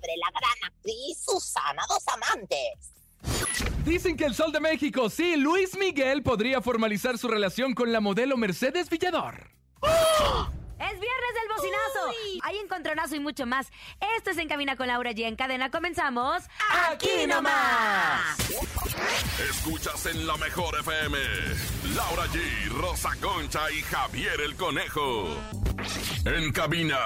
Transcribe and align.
madre, 0.00 0.14
la 0.16 0.30
gran 0.30 0.72
actriz 0.72 1.18
Susana 1.24 1.82
Dos 1.88 2.02
Amantes. 2.08 2.92
Dicen 3.84 4.16
que 4.16 4.24
el 4.24 4.34
Sol 4.34 4.52
de 4.52 4.60
México, 4.60 5.10
sí, 5.10 5.36
Luis 5.36 5.76
Miguel 5.78 6.22
podría 6.22 6.60
formalizar 6.60 7.18
su 7.18 7.28
relación 7.28 7.74
con 7.74 7.92
la 7.92 8.00
modelo 8.00 8.36
Mercedes 8.36 8.88
Villador. 8.88 9.50
Es 9.82 10.98
viernes 10.98 11.34
del 11.34 11.48
bocinazo. 11.56 12.40
Hay 12.42 12.56
encontronazo 12.58 13.14
y 13.16 13.20
mucho 13.20 13.46
más. 13.46 13.68
Esto 14.16 14.30
es 14.30 14.38
En 14.38 14.48
Cabina 14.48 14.76
con 14.76 14.86
Laura 14.86 15.12
G. 15.12 15.26
En 15.26 15.36
cadena 15.36 15.70
comenzamos. 15.70 16.42
¡Aquí 16.88 17.26
nomás! 17.26 18.36
Escuchas 19.48 20.04
en 20.06 20.26
la 20.26 20.36
mejor 20.36 20.74
FM. 20.80 21.16
Laura 21.94 22.24
G, 22.26 22.40
Rosa 22.70 23.10
Concha 23.20 23.70
y 23.70 23.80
Javier 23.82 24.40
el 24.40 24.56
Conejo. 24.56 25.36
En 26.24 26.50
cabina, 26.52 26.98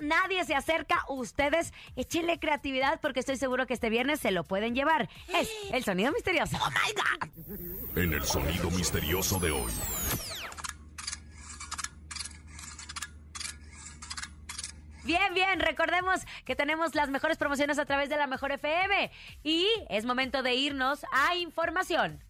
Nadie 0.00 0.44
se 0.44 0.54
acerca, 0.54 1.04
ustedes 1.08 1.72
échenle 1.96 2.38
creatividad 2.38 3.00
porque 3.00 3.20
estoy 3.20 3.36
seguro 3.36 3.66
que 3.66 3.74
este 3.74 3.90
viernes 3.90 4.20
se 4.20 4.30
lo 4.30 4.44
pueden 4.44 4.74
llevar. 4.74 5.08
Es 5.34 5.48
el 5.72 5.84
sonido 5.84 6.12
misterioso. 6.12 6.56
¡Oh, 6.60 6.70
my 6.70 6.92
God! 6.94 7.28
En 7.96 8.12
el 8.14 8.24
sonido 8.24 8.70
misterioso 8.70 9.38
de 9.38 9.50
hoy. 9.50 9.70
Bien, 15.04 15.34
bien, 15.34 15.58
recordemos 15.60 16.20
que 16.44 16.54
tenemos 16.54 16.94
las 16.94 17.08
mejores 17.10 17.36
promociones 17.36 17.78
a 17.78 17.84
través 17.86 18.08
de 18.08 18.16
la 18.16 18.26
Mejor 18.26 18.52
FM 18.52 19.10
y 19.42 19.66
es 19.88 20.04
momento 20.04 20.42
de 20.42 20.54
irnos 20.54 21.00
a 21.12 21.34
información. 21.36 22.22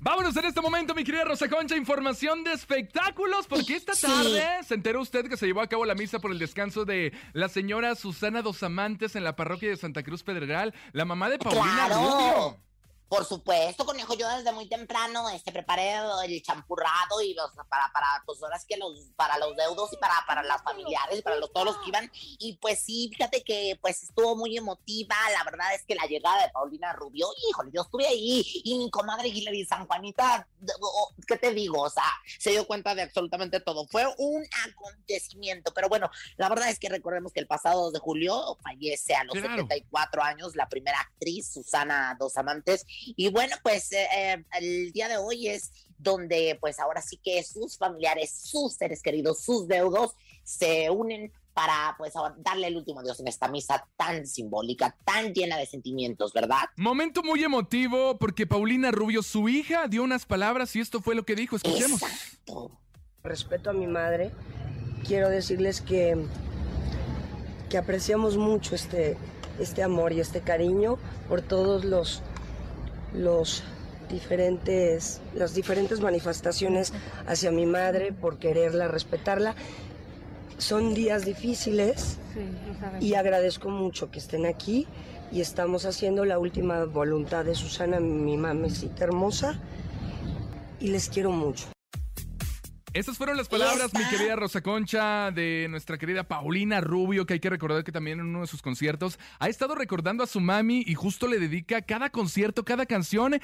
Vámonos 0.00 0.36
en 0.36 0.44
este 0.44 0.60
momento, 0.60 0.94
mi 0.94 1.04
querida 1.04 1.24
Rosa 1.24 1.48
Concha, 1.48 1.74
información 1.74 2.44
de 2.44 2.52
espectáculos, 2.52 3.46
porque 3.46 3.74
esta 3.76 3.94
tarde 3.94 4.44
se 4.62 4.74
enteró 4.74 5.00
usted 5.00 5.26
que 5.26 5.38
se 5.38 5.46
llevó 5.46 5.62
a 5.62 5.68
cabo 5.68 5.86
la 5.86 5.94
misa 5.94 6.18
por 6.18 6.30
el 6.30 6.38
descanso 6.38 6.84
de 6.84 7.12
la 7.32 7.48
señora 7.48 7.94
Susana 7.94 8.42
Dos 8.42 8.62
Amantes 8.62 9.16
en 9.16 9.24
la 9.24 9.34
parroquia 9.36 9.70
de 9.70 9.76
Santa 9.78 10.02
Cruz 10.02 10.22
Pedregal, 10.22 10.74
la 10.92 11.06
mamá 11.06 11.30
de 11.30 11.38
Paulina 11.38 11.86
Claro. 11.86 11.94
Rubio. 11.94 12.56
Por 13.08 13.24
supuesto, 13.24 13.86
conejo, 13.86 14.14
yo 14.14 14.28
desde 14.28 14.50
muy 14.52 14.68
temprano 14.68 15.28
este, 15.30 15.52
preparé 15.52 15.94
el 16.24 16.42
champurrado 16.42 17.22
y 17.22 17.34
los, 17.34 17.50
para, 17.68 17.90
para, 17.92 18.22
pues 18.26 18.42
ahora 18.42 18.56
es 18.56 18.64
que 18.64 18.76
los, 18.76 19.10
para 19.14 19.38
los 19.38 19.54
deudos 19.56 19.92
y 19.92 19.96
para, 19.96 20.14
para 20.26 20.42
las 20.42 20.62
familiares, 20.62 21.22
para 21.22 21.36
los, 21.36 21.52
todos 21.52 21.66
los 21.66 21.76
que 21.78 21.90
iban. 21.90 22.10
Y 22.38 22.54
pues 22.54 22.80
sí, 22.80 23.08
fíjate 23.12 23.44
que 23.44 23.78
pues 23.80 24.02
estuvo 24.02 24.34
muy 24.34 24.56
emotiva. 24.56 25.14
La 25.32 25.44
verdad 25.44 25.74
es 25.74 25.84
que 25.84 25.94
la 25.94 26.06
llegada 26.06 26.42
de 26.42 26.50
Paulina 26.50 26.92
Rubio, 26.94 27.28
híjole, 27.48 27.70
yo 27.72 27.82
estuve 27.82 28.06
ahí 28.08 28.44
y 28.64 28.76
mi 28.76 28.90
comadre 28.90 29.28
Hilary 29.28 29.64
San 29.64 29.86
Juanita, 29.86 30.48
¿qué 31.28 31.36
te 31.36 31.52
digo? 31.52 31.82
O 31.82 31.90
sea, 31.90 32.10
se 32.38 32.50
dio 32.50 32.66
cuenta 32.66 32.94
de 32.94 33.02
absolutamente 33.02 33.60
todo. 33.60 33.86
Fue 33.86 34.04
un 34.18 34.44
acontecimiento, 34.68 35.72
pero 35.72 35.88
bueno, 35.88 36.10
la 36.36 36.48
verdad 36.48 36.70
es 36.70 36.78
que 36.78 36.88
recordemos 36.88 37.32
que 37.32 37.40
el 37.40 37.46
pasado 37.46 37.84
2 37.84 37.92
de 37.92 37.98
julio 38.00 38.58
fallece 38.62 39.14
a 39.14 39.24
los 39.24 39.36
Claro. 39.36 39.50
74 39.50 40.22
años 40.22 40.56
la 40.56 40.68
primera 40.68 40.98
actriz, 40.98 41.52
Susana 41.52 42.16
Dos 42.18 42.36
Amantes. 42.36 42.84
Y 43.16 43.30
bueno, 43.30 43.56
pues 43.62 43.92
eh, 43.92 44.06
eh, 44.14 44.44
el 44.60 44.92
día 44.92 45.08
de 45.08 45.16
hoy 45.16 45.48
es 45.48 45.72
donde 45.98 46.58
pues 46.60 46.78
ahora 46.78 47.00
sí 47.00 47.18
que 47.22 47.42
sus 47.42 47.76
familiares, 47.78 48.30
sus 48.30 48.74
seres 48.74 49.02
queridos, 49.02 49.40
sus 49.40 49.66
deudos 49.66 50.14
se 50.44 50.90
unen 50.90 51.32
para 51.56 51.94
pues 51.96 52.14
ahora 52.14 52.34
darle 52.38 52.66
el 52.66 52.76
último 52.76 53.00
adiós 53.00 53.18
en 53.20 53.28
esta 53.28 53.48
misa 53.48 53.88
tan 53.96 54.26
simbólica, 54.26 54.94
tan 55.06 55.32
llena 55.32 55.56
de 55.56 55.64
sentimientos, 55.64 56.34
¿verdad? 56.34 56.68
Momento 56.76 57.22
muy 57.22 57.42
emotivo 57.42 58.18
porque 58.18 58.46
Paulina 58.46 58.90
Rubio, 58.90 59.22
su 59.22 59.48
hija, 59.48 59.88
dio 59.88 60.02
unas 60.02 60.26
palabras 60.26 60.76
y 60.76 60.80
esto 60.80 61.00
fue 61.00 61.14
lo 61.14 61.24
que 61.24 61.34
dijo. 61.34 61.56
Escuchemos. 61.56 62.02
Exacto. 62.02 62.72
respeto 63.22 63.70
a 63.70 63.72
mi 63.72 63.86
madre, 63.86 64.32
quiero 65.06 65.30
decirles 65.30 65.80
que, 65.80 66.26
que 67.70 67.78
apreciamos 67.78 68.36
mucho 68.36 68.74
este, 68.74 69.16
este 69.58 69.82
amor 69.82 70.12
y 70.12 70.20
este 70.20 70.42
cariño 70.42 70.98
por 71.26 71.40
todos 71.40 71.86
los, 71.86 72.22
los 73.14 73.62
diferentes, 74.08 75.20
las 75.34 75.54
diferentes 75.54 76.00
manifestaciones 76.00 76.92
hacia 77.26 77.50
mi 77.50 77.66
madre, 77.66 78.12
por 78.12 78.38
quererla, 78.38 78.88
respetarla. 78.88 79.54
Son 80.58 80.94
días 80.94 81.24
difíciles 81.24 82.18
y 83.00 83.14
agradezco 83.14 83.68
mucho 83.68 84.10
que 84.10 84.18
estén 84.18 84.46
aquí 84.46 84.86
y 85.30 85.40
estamos 85.40 85.84
haciendo 85.84 86.24
la 86.24 86.38
última 86.38 86.84
voluntad 86.84 87.44
de 87.44 87.54
Susana, 87.54 88.00
mi 88.00 88.36
mamecita 88.36 89.04
hermosa, 89.04 89.58
y 90.80 90.88
les 90.88 91.08
quiero 91.08 91.30
mucho. 91.30 91.75
Estas 92.96 93.18
fueron 93.18 93.36
las 93.36 93.48
palabras, 93.48 93.92
mi 93.92 94.02
querida 94.06 94.36
Rosa 94.36 94.62
Concha, 94.62 95.30
de 95.30 95.66
nuestra 95.68 95.98
querida 95.98 96.24
Paulina 96.24 96.80
Rubio, 96.80 97.26
que 97.26 97.34
hay 97.34 97.40
que 97.40 97.50
recordar 97.50 97.84
que 97.84 97.92
también 97.92 98.20
en 98.20 98.26
uno 98.26 98.40
de 98.40 98.46
sus 98.46 98.62
conciertos 98.62 99.18
ha 99.38 99.50
estado 99.50 99.74
recordando 99.74 100.24
a 100.24 100.26
su 100.26 100.40
mami 100.40 100.82
y 100.86 100.94
justo 100.94 101.28
le 101.28 101.38
dedica 101.38 101.82
cada 101.82 102.08
concierto, 102.08 102.64
cada 102.64 102.86
canción. 102.86 103.38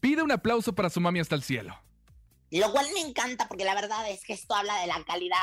Pide 0.00 0.22
un 0.22 0.32
aplauso 0.32 0.74
para 0.74 0.88
su 0.88 1.02
mami 1.02 1.20
hasta 1.20 1.34
el 1.34 1.42
cielo. 1.42 1.78
Lo 2.50 2.70
cual 2.70 2.86
me 2.92 3.00
encanta 3.00 3.48
porque 3.48 3.64
la 3.64 3.74
verdad 3.74 4.08
es 4.08 4.22
que 4.22 4.32
esto 4.32 4.54
habla 4.54 4.80
de 4.80 4.86
la 4.86 5.02
calidad 5.04 5.38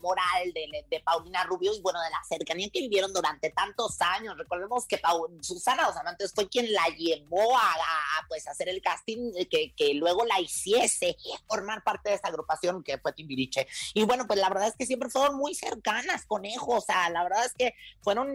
moral 0.00 0.52
de, 0.54 0.84
de, 0.88 1.00
Paulina 1.00 1.44
Rubio 1.44 1.74
y 1.74 1.80
bueno, 1.80 2.00
de 2.00 2.10
la 2.10 2.22
cercanía 2.26 2.70
que 2.72 2.80
vivieron 2.80 3.12
durante 3.12 3.50
tantos 3.50 4.00
años. 4.00 4.36
Recordemos 4.38 4.86
que 4.86 5.00
Susana 5.40 5.86
Dos 5.86 5.96
Amantes 5.96 6.32
fue 6.34 6.48
quien 6.48 6.72
la 6.72 6.86
llevó 6.96 7.56
a, 7.56 7.74
pues 8.28 8.46
hacer 8.48 8.68
el 8.68 8.80
casting 8.80 9.32
que, 9.50 9.74
que, 9.76 9.94
luego 9.94 10.24
la 10.24 10.40
hiciese 10.40 11.16
formar 11.46 11.82
parte 11.84 12.10
de 12.10 12.14
esta 12.16 12.28
agrupación 12.28 12.82
que 12.82 12.98
fue 12.98 13.12
Timbiriche. 13.12 13.66
Y 13.94 14.04
bueno, 14.04 14.26
pues 14.26 14.38
la 14.38 14.48
verdad 14.48 14.68
es 14.68 14.76
que 14.76 14.86
siempre 14.86 15.10
fueron 15.10 15.36
muy 15.36 15.54
cercanas, 15.54 16.24
conejo. 16.24 16.76
O 16.76 16.80
sea, 16.80 17.10
la 17.10 17.24
verdad 17.24 17.44
es 17.44 17.52
que 17.54 17.74
fueron 18.00 18.28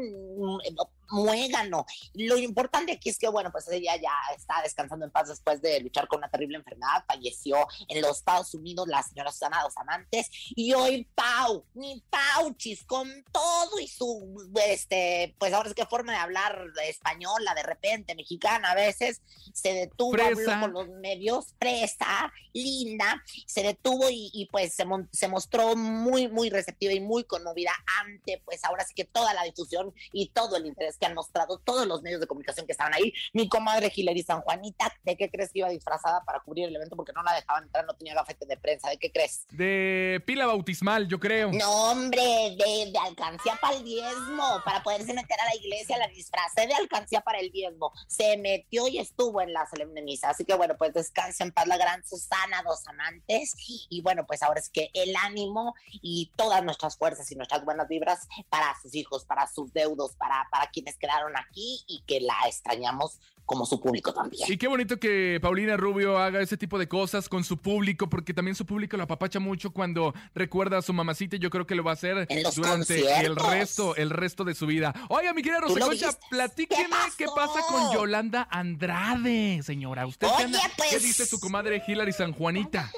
muégano. 1.09 1.85
Lo 2.13 2.37
importante 2.37 2.93
aquí 2.93 3.09
es 3.09 3.17
que, 3.17 3.27
bueno, 3.27 3.51
pues 3.51 3.67
ella 3.69 3.95
ya 3.97 4.13
está 4.35 4.61
descansando 4.63 5.05
en 5.05 5.11
paz 5.11 5.29
después 5.29 5.61
de 5.61 5.79
luchar 5.81 6.07
con 6.07 6.19
una 6.19 6.29
terrible 6.29 6.57
enfermedad. 6.57 7.03
Falleció 7.07 7.67
en 7.87 8.01
los 8.01 8.17
Estados 8.17 8.53
Unidos 8.53 8.87
la 8.87 9.03
señora 9.03 9.31
Susana 9.31 9.61
Dos 9.63 9.77
Amantes. 9.77 10.29
Y 10.55 10.73
hoy 10.73 11.07
Pau, 11.15 11.65
mi 11.73 12.03
Pauchis, 12.09 12.83
con 12.83 13.23
todo 13.31 13.79
y 13.79 13.87
su, 13.87 14.51
este, 14.65 15.35
pues 15.37 15.53
ahora 15.53 15.69
es 15.69 15.75
que 15.75 15.85
forma 15.85 16.13
de 16.13 16.19
hablar 16.19 16.65
española, 16.85 17.53
de 17.55 17.63
repente, 17.63 18.15
mexicana 18.15 18.71
a 18.71 18.75
veces, 18.75 19.21
se 19.53 19.73
detuvo, 19.73 20.17
con 20.59 20.73
los 20.73 20.89
medios, 20.89 21.53
presa, 21.59 22.31
linda, 22.53 23.23
se 23.45 23.63
detuvo 23.63 24.07
y, 24.09 24.47
pues 24.51 24.73
se, 24.73 24.85
se 25.11 25.27
mostró 25.27 25.75
muy, 25.75 26.27
muy 26.27 26.49
receptiva 26.49 26.93
y 26.93 26.99
muy 26.99 27.23
conmovida 27.23 27.71
ante, 28.01 28.41
pues 28.45 28.63
ahora 28.63 28.85
sí 28.85 28.93
que 28.93 29.05
toda 29.05 29.33
la 29.33 29.43
difusión 29.43 29.93
y 30.11 30.29
todo 30.29 30.57
el 30.57 30.65
interés 30.65 30.92
que 30.97 31.05
han 31.05 31.13
mostrado 31.13 31.59
todos 31.59 31.87
los 31.87 32.01
medios 32.01 32.19
de 32.21 32.27
comunicación 32.27 32.65
que 32.65 32.71
estaban 32.71 32.93
ahí. 32.93 33.13
Mi 33.33 33.49
comadre 33.49 33.91
Hilary 33.93 34.23
San 34.23 34.41
Juanita, 34.41 34.91
¿de 35.03 35.17
qué 35.17 35.29
crees 35.29 35.51
que 35.51 35.59
iba 35.59 35.69
disfrazada 35.69 36.23
para 36.23 36.39
cubrir 36.39 36.67
el 36.67 36.75
evento? 36.75 36.95
Porque 36.95 37.13
no 37.13 37.23
la 37.23 37.33
dejaban 37.33 37.63
entrar, 37.63 37.85
no 37.85 37.93
tenía 37.95 38.13
gafete 38.13 38.45
de 38.45 38.57
prensa. 38.57 38.89
¿De 38.89 38.97
qué 38.97 39.11
crees? 39.11 39.45
De 39.51 40.21
pila 40.25 40.45
bautismal, 40.45 41.07
yo 41.07 41.19
creo. 41.19 41.51
No, 41.51 41.91
hombre, 41.91 42.21
de, 42.21 42.91
de 42.91 42.99
alcancía 42.99 43.57
para 43.61 43.75
el 43.75 43.83
diezmo. 43.83 44.61
Para 44.65 44.83
poderse 44.83 45.13
meter 45.13 45.39
a 45.39 45.45
la 45.45 45.55
iglesia, 45.55 45.97
la 45.97 46.07
disfrazé 46.07 46.67
de 46.67 46.73
alcancía 46.73 47.21
para 47.21 47.39
el 47.39 47.51
diezmo. 47.51 47.91
Se 48.07 48.37
metió 48.37 48.87
y 48.87 48.99
estuvo 48.99 49.41
en 49.41 49.53
la 49.53 49.67
solemne 49.67 50.01
misa. 50.01 50.29
Así 50.29 50.45
que 50.45 50.53
bueno, 50.55 50.75
pues 50.77 50.93
descansa 50.93 51.43
en 51.43 51.51
paz 51.51 51.67
la 51.67 51.77
gran 51.77 52.05
Susana, 52.05 52.63
dos 52.63 52.87
amantes. 52.87 53.55
Y 53.89 54.01
bueno, 54.01 54.25
pues 54.25 54.43
ahora 54.43 54.59
es 54.59 54.69
que 54.69 54.89
el 54.93 55.15
ánimo 55.15 55.75
y 55.91 56.31
todas 56.35 56.63
nuestras 56.63 56.97
fuerzas 56.97 57.31
y 57.31 57.35
nuestras 57.35 57.63
buenas 57.63 57.87
vibras 57.87 58.27
para 58.49 58.75
sus 58.81 58.95
hijos, 58.95 59.25
para 59.25 59.47
sus 59.47 59.73
deudos, 59.73 60.15
para, 60.15 60.47
para 60.51 60.69
quienes 60.83 60.97
quedaron 60.97 61.35
aquí 61.37 61.83
y 61.87 62.03
que 62.05 62.19
la 62.19 62.35
extrañamos 62.47 63.19
como 63.45 63.65
su 63.65 63.79
público 63.79 64.13
también. 64.13 64.51
Y 64.51 64.57
qué 64.57 64.67
bonito 64.67 64.99
que 64.99 65.39
Paulina 65.41 65.75
Rubio 65.75 66.17
haga 66.17 66.41
ese 66.41 66.55
tipo 66.57 66.79
de 66.79 66.87
cosas 66.87 67.27
con 67.27 67.43
su 67.43 67.57
público, 67.57 68.09
porque 68.09 68.33
también 68.33 68.55
su 68.55 68.65
público 68.65 68.95
la 68.95 69.03
apapacha 69.03 69.39
mucho 69.39 69.71
cuando 69.71 70.13
recuerda 70.33 70.77
a 70.77 70.81
su 70.81 70.93
mamacita. 70.93 71.35
Y 71.35 71.39
yo 71.39 71.49
creo 71.49 71.67
que 71.67 71.75
lo 71.75 71.83
va 71.83 71.91
a 71.91 71.93
hacer 71.95 72.27
durante 72.55 73.25
el 73.25 73.35
resto, 73.35 73.95
el 73.95 74.09
resto 74.09 74.45
de 74.45 74.55
su 74.55 74.65
vida. 74.65 74.93
Oiga, 75.09 75.33
mi 75.33 75.41
querida 75.41 75.59
Rosa 75.59 75.79
Concha, 75.79 76.17
platíqueme 76.29 76.95
¿Qué, 77.17 77.25
pasa 77.35 77.61
con 77.67 77.93
Yolanda 77.93 78.47
Andrade, 78.49 79.61
señora. 79.63 80.05
¿Usted 80.07 80.27
qué, 80.37 80.47
pues 80.77 81.03
dice 81.03 81.25
su 81.25 81.39
comadre 81.39 81.83
Hilary 81.85 82.13
San 82.13 82.33
Juanita? 82.33 82.91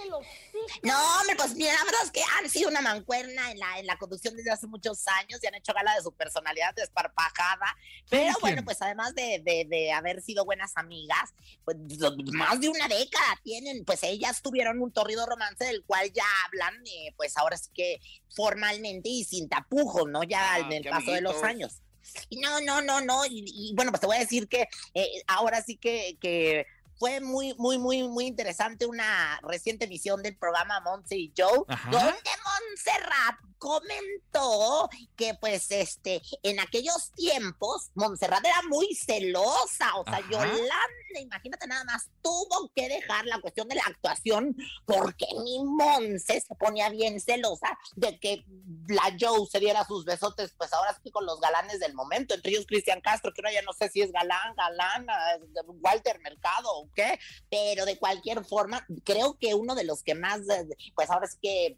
No, 0.84 1.20
hombre, 1.20 1.36
pues 1.36 1.56
mira, 1.56 1.74
la 1.74 1.84
verdad 1.84 2.02
es 2.04 2.12
que 2.12 2.22
han 2.38 2.50
sido 2.50 2.70
una 2.70 2.82
mancuerna 2.82 3.52
en 3.52 3.60
la, 3.60 3.80
en 3.80 3.86
la 3.86 3.98
conducción 3.98 4.36
desde 4.36 4.52
hace 4.52 4.68
muchos 4.68 5.08
años 5.08 5.40
y 5.42 5.48
han 5.48 5.56
hecho 5.56 5.74
gala 5.74 5.96
de 5.96 6.02
su 6.02 6.12
personalidad 6.12 6.74
desparpajada. 6.76 7.76
Pero 8.10 8.34
bueno, 8.42 8.64
pues 8.64 8.82
además 8.82 9.14
de, 9.16 9.42
de, 9.44 9.92
haber 9.92 10.22
sido 10.22 10.46
buenas 10.46 10.72
amigas, 10.76 11.34
pues 11.64 11.78
más 12.34 12.60
de 12.60 12.70
una 12.70 12.88
década 12.88 13.40
tienen, 13.44 13.86
pues 13.86 14.04
ellas 14.04 14.42
tuvieron 14.42 14.82
un 14.82 14.92
torrido 14.92 15.26
romance 15.26 15.66
del 15.66 15.84
cual 15.84 16.12
ya 16.12 16.26
hablan, 16.46 16.76
eh, 16.86 17.14
pues 17.18 17.38
ahora 17.38 17.58
sí 17.58 17.70
que 17.74 18.00
formalmente 18.36 19.10
y 19.10 19.24
sin 19.24 19.50
tapujos, 19.50 20.08
¿no? 20.08 20.24
Ya 20.24 20.60
en 20.60 20.72
el 20.72 20.84
paso 20.84 21.12
de 21.12 21.22
los 21.22 21.44
años. 21.44 21.82
No, 22.42 22.62
no, 22.62 22.82
no, 22.82 23.02
no. 23.02 23.26
Y, 23.26 23.74
bueno, 23.76 23.92
pues 23.92 24.02
te 24.02 24.08
voy 24.08 24.18
a 24.18 24.20
decir 24.20 24.48
que 24.48 24.68
eh, 24.94 25.24
ahora 25.28 25.64
sí 25.64 25.78
que, 25.78 26.18
que 26.22 26.68
fue 26.98 27.20
muy, 27.22 27.54
muy, 27.58 27.78
muy, 27.78 28.08
muy 28.08 28.26
interesante 28.26 28.86
una 28.86 29.40
reciente 29.44 29.86
emisión 29.86 30.22
del 30.24 30.38
programa 30.38 30.80
Monse 30.82 31.18
y 31.18 31.34
Joe, 31.38 31.64
donde 31.92 32.30
Montserrat 32.44 33.36
comentó 33.58 34.90
que 35.16 35.34
pues 35.36 35.72
este 35.72 36.22
en 36.44 36.60
aquellos 36.60 37.12
tiempos 37.14 37.90
Montserrat 37.96 38.46
era 38.46 38.62
muy 38.70 38.94
celosa, 38.94 39.96
o 39.96 40.04
sea, 40.04 40.20
Yolanda, 40.30 41.20
imagínate 41.20 41.66
nada 41.68 41.84
más, 41.86 42.10
tuvo 42.22 42.72
que 42.76 42.88
dejar 42.88 43.26
la 43.26 43.40
cuestión 43.40 43.68
de 43.68 43.76
la 43.76 43.84
actuación 43.88 44.56
porque 44.86 45.26
mi 45.44 45.64
Monse 45.64 46.42
se 46.42 46.56
ponía 46.56 46.90
bien 46.90 47.20
celosa 47.20 47.78
de 47.96 48.20
que 48.20 48.46
la 48.88 49.16
Joe 49.20 49.48
se 49.50 49.60
diera 49.60 49.86
sus 49.86 50.06
besotes, 50.06 50.54
pues 50.58 50.72
ahora 50.74 50.98
sí 51.04 51.12
con 51.12 51.26
los 51.26 51.40
galanes 51.40 51.80
del 51.80 51.94
momento, 51.94 52.36
entre 52.36 52.52
ellos 52.52 52.66
Cristian 52.68 53.02
Castro, 53.02 53.34
que 53.34 53.42
uno 53.42 53.52
ya 53.52 53.62
no 53.62 53.74
sé 53.74 53.90
si 53.90 54.02
es 54.02 54.12
galán, 54.12 54.56
galán, 54.56 55.08
Walter 55.82 56.20
Mercado 56.20 56.85
qué, 56.94 57.20
pero 57.50 57.86
de 57.86 57.98
cualquier 57.98 58.44
forma, 58.46 58.86
creo 59.04 59.38
que 59.40 59.54
uno 59.54 59.76
de 59.76 59.84
los 59.84 60.04
que 60.04 60.16
más, 60.16 60.42
pues 60.96 61.10
ahora 61.10 61.28
sí 61.28 61.38
que, 61.42 61.66
eh, 61.68 61.78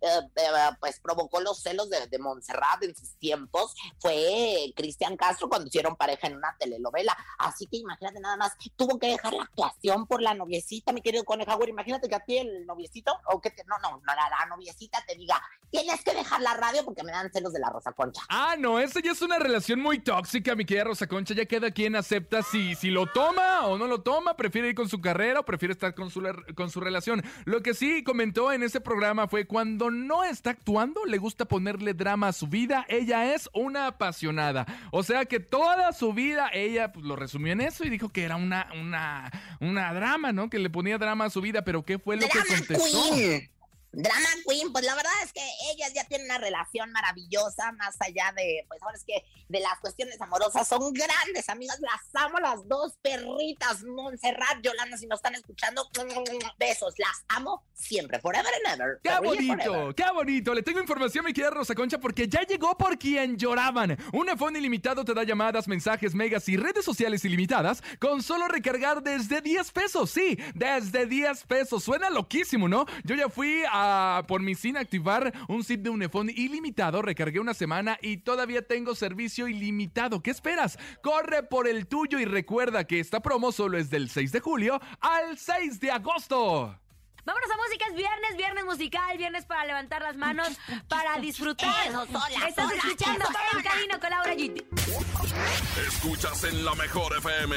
eh, 0.00 0.48
pues 0.80 1.00
provocó 1.00 1.40
los 1.40 1.60
celos 1.62 1.90
de, 1.90 2.06
de 2.06 2.18
Montserrat 2.18 2.82
en 2.82 2.96
sus 2.96 3.16
tiempos 3.18 3.74
fue 3.98 4.72
Cristian 4.76 5.16
Castro 5.16 5.48
cuando 5.48 5.68
hicieron 5.68 5.96
pareja 5.96 6.26
en 6.26 6.36
una 6.36 6.56
telenovela. 6.58 7.16
Así 7.38 7.66
que 7.66 7.78
imagínate 7.78 8.20
nada 8.20 8.36
más, 8.36 8.52
tuvo 8.76 8.98
que 8.98 9.08
dejar 9.08 9.34
la 9.34 9.44
actuación 9.44 10.06
por 10.06 10.22
la 10.22 10.34
noviecita, 10.34 10.92
mi 10.92 11.02
querido 11.02 11.24
Conejauer. 11.24 11.68
Imagínate 11.68 12.08
que 12.08 12.14
a 12.14 12.20
ti 12.20 12.38
el 12.38 12.66
noviecito, 12.66 13.12
o 13.32 13.40
que 13.40 13.50
te, 13.50 13.64
no, 13.64 13.78
no, 13.78 14.00
la, 14.06 14.14
la 14.14 14.46
noviecita 14.46 15.02
te 15.06 15.14
diga, 15.14 15.40
tienes 15.70 16.02
que 16.02 16.14
dejar 16.14 16.40
la 16.40 16.54
radio 16.54 16.84
porque 16.84 17.02
me 17.02 17.12
dan 17.12 17.30
celos 17.32 17.52
de 17.52 17.60
la 17.60 17.70
Rosa 17.70 17.92
Concha. 17.92 18.22
Ah, 18.28 18.56
no, 18.58 18.78
eso 18.78 19.00
ya 19.00 19.12
es 19.12 19.22
una 19.22 19.38
relación 19.38 19.80
muy 19.80 19.98
tóxica, 19.98 20.54
mi 20.54 20.64
querida 20.64 20.84
Rosa 20.84 21.06
Concha. 21.06 21.34
Ya 21.34 21.44
queda 21.46 21.70
quien 21.70 21.96
acepta 21.96 22.42
si, 22.42 22.74
si 22.74 22.90
lo 22.90 23.06
toma 23.06 23.66
o 23.66 23.78
no 23.78 23.86
lo 23.86 24.02
toma, 24.02 24.36
prefiere 24.48 24.70
ir 24.70 24.74
con 24.74 24.88
su 24.88 25.02
carrera 25.02 25.40
o 25.40 25.44
prefiere 25.44 25.72
estar 25.72 25.94
con 25.94 26.10
su, 26.10 26.22
con 26.54 26.70
su 26.70 26.80
relación. 26.80 27.22
Lo 27.44 27.62
que 27.62 27.74
sí 27.74 28.02
comentó 28.02 28.50
en 28.50 28.62
ese 28.62 28.80
programa 28.80 29.28
fue 29.28 29.46
cuando 29.46 29.90
no 29.90 30.24
está 30.24 30.50
actuando, 30.50 31.04
le 31.04 31.18
gusta 31.18 31.44
ponerle 31.44 31.92
drama 31.92 32.28
a 32.28 32.32
su 32.32 32.46
vida. 32.46 32.86
Ella 32.88 33.34
es 33.34 33.50
una 33.52 33.88
apasionada. 33.88 34.64
O 34.90 35.02
sea 35.02 35.26
que 35.26 35.38
toda 35.38 35.92
su 35.92 36.14
vida 36.14 36.48
ella 36.54 36.92
pues, 36.92 37.04
lo 37.04 37.14
resumió 37.14 37.52
en 37.52 37.60
eso 37.60 37.84
y 37.84 37.90
dijo 37.90 38.08
que 38.08 38.22
era 38.22 38.36
una, 38.36 38.70
una, 38.80 39.30
una 39.60 39.92
drama, 39.92 40.32
¿no? 40.32 40.48
Que 40.48 40.58
le 40.58 40.70
ponía 40.70 40.96
drama 40.96 41.26
a 41.26 41.30
su 41.30 41.42
vida, 41.42 41.62
pero 41.62 41.84
¿qué 41.84 41.98
fue 41.98 42.16
lo 42.16 42.26
que 42.26 42.38
contestó? 42.48 43.57
Drama 43.98 44.28
Queen, 44.46 44.70
pues 44.70 44.84
la 44.84 44.94
verdad 44.94 45.10
es 45.24 45.32
que 45.32 45.42
ellas 45.72 45.92
ya 45.92 46.04
tienen 46.04 46.26
una 46.26 46.38
relación 46.38 46.92
maravillosa, 46.92 47.72
más 47.72 47.96
allá 47.98 48.32
de, 48.36 48.64
pues 48.68 48.80
ahora 48.80 48.96
es 48.96 49.04
que 49.04 49.24
de 49.48 49.58
las 49.58 49.80
cuestiones 49.80 50.20
amorosas, 50.20 50.68
son 50.68 50.92
grandes 50.92 51.48
amigas, 51.48 51.80
las 51.80 52.22
amo 52.22 52.38
las 52.38 52.68
dos 52.68 52.96
perritas, 53.02 53.82
Montserrat, 53.82 54.62
Yolanda, 54.62 54.96
si 54.96 55.06
nos 55.08 55.18
están 55.18 55.34
escuchando, 55.34 55.88
besos, 56.58 56.94
las 56.98 57.24
amo 57.28 57.64
siempre, 57.74 58.20
forever 58.20 58.52
and 58.66 58.80
ever. 58.80 59.00
¡Qué 59.02 59.18
bonito! 59.18 59.94
¡Qué 59.96 60.04
bonito! 60.14 60.54
Le 60.54 60.62
tengo 60.62 60.78
información, 60.78 61.24
mi 61.24 61.32
querida 61.32 61.50
Rosa 61.50 61.74
Concha, 61.74 61.98
porque 61.98 62.28
ya 62.28 62.42
llegó 62.42 62.78
por 62.78 62.98
quien 62.98 63.36
lloraban. 63.36 63.98
Un 64.12 64.28
iPhone 64.28 64.54
ilimitado 64.54 65.04
te 65.04 65.12
da 65.12 65.24
llamadas, 65.24 65.66
mensajes, 65.66 66.14
megas 66.14 66.48
y 66.48 66.56
redes 66.56 66.84
sociales 66.84 67.24
ilimitadas 67.24 67.82
con 67.98 68.22
solo 68.22 68.46
recargar 68.46 69.02
desde 69.02 69.40
10 69.40 69.72
pesos, 69.72 70.10
sí, 70.10 70.38
desde 70.54 71.06
10 71.06 71.44
pesos. 71.46 71.82
Suena 71.82 72.10
loquísimo, 72.10 72.68
¿no? 72.68 72.86
Yo 73.02 73.16
ya 73.16 73.28
fui 73.28 73.64
a 73.72 73.87
por 74.26 74.42
mi 74.42 74.54
sin 74.54 74.76
activar 74.76 75.32
un 75.48 75.64
zip 75.64 75.82
de 75.82 75.90
un 75.90 76.02
iPhone 76.02 76.30
ilimitado, 76.30 77.02
recargué 77.02 77.40
una 77.40 77.54
semana 77.54 77.98
y 78.02 78.18
todavía 78.18 78.66
tengo 78.66 78.94
servicio 78.94 79.48
ilimitado. 79.48 80.22
¿Qué 80.22 80.30
esperas? 80.30 80.78
Corre 81.02 81.42
por 81.42 81.68
el 81.68 81.86
tuyo 81.86 82.18
y 82.18 82.24
recuerda 82.24 82.86
que 82.86 83.00
esta 83.00 83.20
promo 83.20 83.52
solo 83.52 83.78
es 83.78 83.90
del 83.90 84.08
6 84.08 84.32
de 84.32 84.40
julio 84.40 84.80
al 85.00 85.38
6 85.38 85.80
de 85.80 85.90
agosto. 85.90 86.78
Vámonos 87.28 87.50
a 87.50 87.56
música, 87.58 87.84
es 87.90 87.94
viernes, 87.94 88.36
viernes 88.38 88.64
musical, 88.64 89.18
viernes 89.18 89.44
para 89.44 89.66
levantar 89.66 90.00
las 90.00 90.16
manos, 90.16 90.48
para 90.88 91.18
disfrutar. 91.18 91.92
Estás 92.48 92.72
escuchando 92.72 93.26
En 93.52 93.62
Camino 93.62 94.00
con 94.00 94.08
Laura 94.08 94.34
G. 94.34 94.64
Escuchas 95.86 96.44
en 96.44 96.64
la 96.64 96.74
mejor 96.74 97.14
FM. 97.18 97.54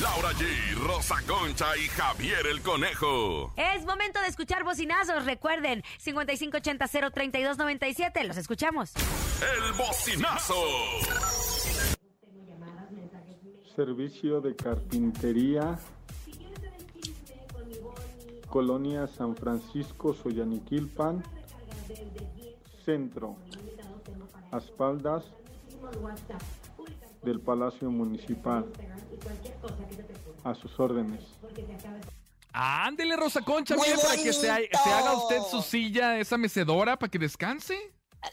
Laura 0.00 0.32
G, 0.32 0.46
Rosa 0.78 1.16
Concha 1.26 1.76
y 1.76 1.88
Javier 1.88 2.46
el 2.46 2.62
Conejo. 2.62 3.52
Es 3.56 3.84
momento 3.84 4.18
de 4.22 4.28
escuchar 4.28 4.64
bocinazos. 4.64 5.26
Recuerden, 5.26 5.84
5580-03297. 6.02 8.24
Los 8.24 8.38
escuchamos. 8.38 8.94
El 9.42 9.74
bocinazo. 9.74 10.54
Servicio 13.76 14.40
de 14.40 14.56
carpintería 14.56 15.78
Colonia 18.60 19.06
San 19.06 19.36
Francisco 19.36 20.14
Soyaniquilpan, 20.14 21.22
Centro, 22.86 23.36
a 24.50 24.56
espaldas 24.56 25.24
del 27.22 27.38
Palacio 27.40 27.90
Municipal. 27.90 28.64
A 30.42 30.54
sus 30.54 30.80
órdenes. 30.80 31.20
Ándele, 32.50 33.16
Rosa 33.16 33.42
Concha, 33.42 33.76
mire, 33.76 33.98
para 34.02 34.14
que 34.22 34.32
se, 34.32 34.50
ha- 34.50 34.56
se 34.56 34.90
haga 34.90 35.18
usted 35.18 35.42
su 35.50 35.60
silla, 35.60 36.18
esa 36.18 36.38
mecedora, 36.38 36.98
para 36.98 37.10
que 37.10 37.18
descanse. 37.18 37.76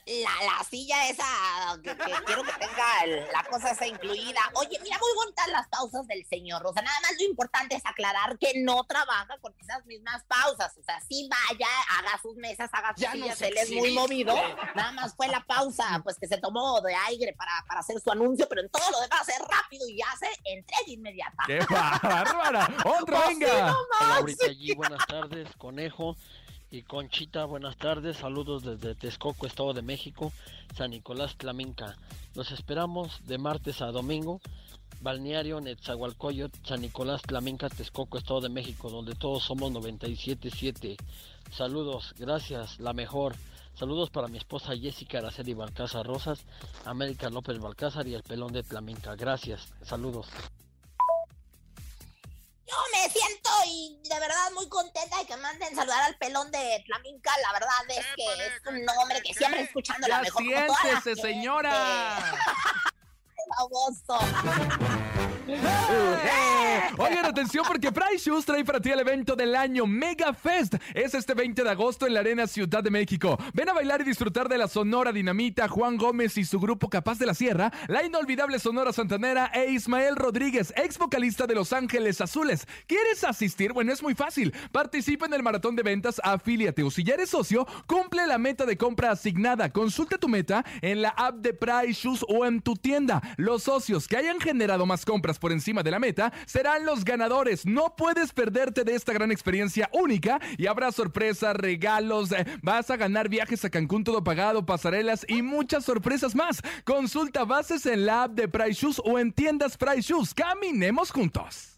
La, 0.05 0.45
la 0.57 0.63
silla 0.63 1.07
esa 1.09 1.25
que, 1.83 1.95
que 1.95 2.11
quiero 2.25 2.43
que 2.43 2.51
tenga 2.53 3.03
el- 3.05 3.27
la 3.31 3.43
cosa 3.49 3.71
esa 3.71 3.87
incluida. 3.87 4.39
Oye, 4.55 4.79
mira, 4.83 4.97
muy 4.99 5.09
bonitas 5.15 5.47
las 5.49 5.67
pausas 5.67 6.05
del 6.07 6.25
señor 6.25 6.61
Rosa. 6.61 6.81
Nada 6.81 6.99
más 7.01 7.11
lo 7.19 7.25
importante 7.25 7.75
es 7.75 7.85
aclarar 7.85 8.37
que 8.37 8.53
no 8.61 8.83
trabaja 8.85 9.37
con 9.41 9.53
esas 9.59 9.85
mismas 9.85 10.23
pausas. 10.25 10.75
O 10.77 10.83
sea, 10.83 10.99
sí 11.01 11.29
vaya, 11.29 11.67
haga 11.97 12.19
sus 12.21 12.35
mesas, 12.37 12.69
haga 12.73 12.93
sus 12.93 13.01
Ya 13.01 13.11
sillas. 13.13 13.41
Él 13.41 13.57
es 13.57 13.71
muy 13.71 13.93
movido. 13.93 14.35
Nada 14.75 14.91
más 14.93 15.15
fue 15.15 15.27
la 15.27 15.43
pausa, 15.45 16.01
pues 16.03 16.17
que 16.19 16.27
se 16.27 16.37
tomó 16.37 16.81
de 16.81 16.95
aire 17.07 17.33
para, 17.33 17.51
para 17.67 17.79
hacer 17.79 17.99
su 18.01 18.11
anuncio, 18.11 18.47
pero 18.49 18.61
en 18.61 18.69
todo 18.69 18.89
lo 18.91 18.99
demás 19.01 19.27
es 19.29 19.39
rápido 19.39 19.87
y 19.87 20.01
hace 20.01 20.27
entrega 20.45 20.83
inmediata. 20.87 21.43
¡Qué 21.47 21.59
bárbara! 21.69 22.67
¡Otra, 22.85 23.21
Pues 23.23 23.39
venga! 23.39 23.75
Hola, 23.75 24.25
allí, 24.47 24.73
buenas 24.73 25.05
tardes, 25.07 25.49
Conejo 25.57 26.15
y 26.73 26.81
Conchita, 26.81 27.45
buenas 27.45 27.77
tardes, 27.77 28.17
saludos 28.17 28.63
desde 28.63 28.95
Texcoco, 28.95 29.45
Estado 29.45 29.73
de 29.73 29.83
México, 29.83 30.33
San 30.75 30.89
Nicolás 30.89 31.37
Tlaminca. 31.37 31.95
Los 32.33 32.51
esperamos 32.51 33.23
de 33.27 33.37
martes 33.37 33.79
a 33.83 33.91
domingo, 33.91 34.41
Balneario 34.99 35.61
Netzahualcoyot, 35.61 36.65
San 36.65 36.81
Nicolás 36.81 37.21
Tlaminca, 37.21 37.69
Texcoco, 37.69 38.17
Estado 38.17 38.41
de 38.41 38.49
México, 38.49 38.89
donde 38.89 39.13
todos 39.13 39.43
somos 39.43 39.71
97.7. 39.71 40.97
Saludos, 41.51 42.15
gracias, 42.17 42.79
la 42.79 42.93
mejor. 42.93 43.35
Saludos 43.75 44.09
para 44.09 44.27
mi 44.27 44.39
esposa 44.39 44.75
Jessica 44.75 45.19
Araceli 45.19 45.53
Balcázar 45.53 46.07
Rosas, 46.07 46.43
América 46.85 47.29
López 47.29 47.59
Balcázar 47.59 48.07
y 48.07 48.15
el 48.15 48.23
pelón 48.23 48.51
de 48.51 48.63
Tlaminca. 48.63 49.15
Gracias, 49.15 49.71
saludos. 49.83 50.27
Yo 52.73 52.79
me 52.91 53.09
siento 53.09 53.49
y 53.67 53.99
de 54.09 54.19
verdad 54.19 54.51
muy 54.55 54.67
contenta 54.67 55.19
de 55.19 55.25
que 55.27 55.37
manden 55.37 55.75
saludar 55.75 56.03
al 56.03 56.17
pelón 56.17 56.49
de 56.51 56.83
Flaminca. 56.85 57.31
La 57.43 57.53
verdad 57.53 57.69
es 57.89 58.05
que 58.15 58.45
es 58.47 58.61
un 58.65 58.89
hombre 58.97 59.21
que 59.21 59.33
siempre 59.33 59.61
escuchando 59.61 60.07
la 60.07 60.15
¡Ya 60.15 60.21
mejor 60.21 60.43
siéntese, 60.43 61.15
señora! 61.21 62.33
Baboso. 63.57 64.17
Oigan, 66.97 67.25
atención 67.25 67.65
porque 67.67 67.91
Price 67.91 68.29
Shoes 68.29 68.45
trae 68.45 68.63
para 68.63 68.79
ti 68.79 68.91
el 68.91 68.99
evento 68.99 69.35
del 69.35 69.55
año 69.55 69.85
Mega 69.85 70.33
Fest. 70.33 70.75
Es 70.93 71.13
este 71.13 71.33
20 71.33 71.63
de 71.63 71.69
agosto 71.69 72.07
en 72.07 72.13
la 72.13 72.21
Arena 72.21 72.47
Ciudad 72.47 72.83
de 72.83 72.89
México. 72.89 73.37
Ven 73.53 73.69
a 73.69 73.73
bailar 73.73 74.01
y 74.01 74.03
disfrutar 74.05 74.47
de 74.47 74.57
la 74.57 74.67
Sonora 74.67 75.11
Dinamita, 75.11 75.67
Juan 75.67 75.97
Gómez 75.97 76.37
y 76.37 76.45
su 76.45 76.59
grupo 76.59 76.89
Capaz 76.89 77.19
de 77.19 77.25
la 77.25 77.33
Sierra, 77.33 77.71
la 77.87 78.03
inolvidable 78.03 78.59
Sonora 78.59 78.93
Santanera 78.93 79.51
e 79.53 79.71
Ismael 79.71 80.15
Rodríguez, 80.15 80.73
ex 80.77 80.97
vocalista 80.97 81.45
de 81.45 81.55
Los 81.55 81.73
Ángeles 81.73 82.21
Azules. 82.21 82.67
¿Quieres 82.87 83.23
asistir? 83.23 83.73
Bueno, 83.73 83.91
es 83.91 84.01
muy 84.01 84.15
fácil. 84.15 84.53
Participa 84.71 85.25
en 85.25 85.33
el 85.33 85.43
maratón 85.43 85.75
de 85.75 85.83
ventas, 85.83 86.21
afíliate 86.23 86.83
o 86.83 86.91
si 86.91 87.03
ya 87.03 87.15
eres 87.15 87.29
socio, 87.29 87.67
cumple 87.87 88.27
la 88.27 88.37
meta 88.37 88.65
de 88.65 88.77
compra 88.77 89.11
asignada. 89.11 89.71
Consulta 89.71 90.17
tu 90.17 90.29
meta 90.29 90.63
en 90.81 91.01
la 91.01 91.09
app 91.09 91.35
de 91.37 91.53
Price 91.53 92.01
Shoes 92.01 92.25
o 92.27 92.45
en 92.45 92.61
tu 92.61 92.75
tienda. 92.75 93.21
Los 93.43 93.63
socios 93.63 94.07
que 94.07 94.15
hayan 94.15 94.39
generado 94.39 94.85
más 94.85 95.03
compras 95.03 95.37
por 95.37 95.51
encima 95.51 95.83
de 95.83 95.91
la 95.91 95.99
meta 95.99 96.31
serán 96.45 96.85
los 96.85 97.03
ganadores. 97.03 97.65
No 97.65 97.93
puedes 97.97 98.31
perderte 98.31 98.85
de 98.85 98.95
esta 98.95 99.11
gran 99.11 99.33
experiencia 99.33 99.89
única 99.91 100.39
y 100.57 100.67
habrá 100.67 100.93
sorpresas, 100.93 101.53
regalos, 101.53 102.31
eh, 102.31 102.45
vas 102.61 102.89
a 102.89 102.95
ganar 102.95 103.27
viajes 103.27 103.65
a 103.65 103.69
Cancún 103.69 104.05
todo 104.05 104.23
pagado, 104.23 104.65
pasarelas 104.65 105.25
y 105.27 105.41
muchas 105.41 105.83
sorpresas 105.83 106.35
más. 106.35 106.61
Consulta 106.85 107.43
bases 107.43 107.85
en 107.85 108.05
la 108.05 108.23
app 108.23 108.31
de 108.31 108.47
Price 108.47 108.79
Shoes 108.81 109.01
o 109.03 109.19
en 109.19 109.33
tiendas 109.33 109.75
Price 109.75 110.03
Shoes. 110.03 110.33
Caminemos 110.33 111.11
juntos. 111.11 111.72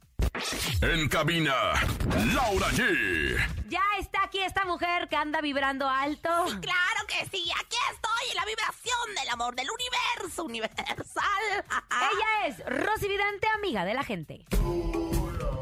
En 0.81 1.07
cabina, 1.07 1.53
Laura 2.33 2.67
G. 2.69 3.35
Ya 3.69 3.83
está 3.99 4.23
aquí 4.23 4.39
esta 4.39 4.65
mujer 4.65 5.07
que 5.09 5.15
anda 5.15 5.41
vibrando 5.41 5.87
alto. 5.89 6.29
Claro 6.61 7.07
que 7.07 7.25
sí, 7.31 7.49
aquí 7.59 7.77
estoy 7.91 8.29
en 8.29 8.35
la 8.35 8.45
vibración 8.45 9.15
del 9.15 9.29
amor 9.29 9.55
del 9.55 9.67
universo 9.71 10.43
universal. 10.43 10.83
Ella 11.89 12.47
es 12.47 12.59
Rosy 12.65 13.07
Vidente, 13.07 13.47
amiga 13.55 13.85
de 13.85 13.93
la 13.93 14.03
gente. 14.03 14.45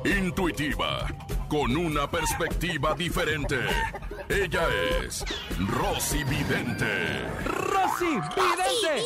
Intuitiva, 0.06 1.08
con 1.48 1.78
una 1.78 2.10
perspectiva 2.10 2.94
diferente. 2.94 3.60
Ella 4.28 4.68
es 5.02 5.24
Rosy 5.70 6.24
Vidente. 6.26 7.26
Rosy 7.46 8.06
Vidente, 8.06 8.96
Vidente, 8.96 9.04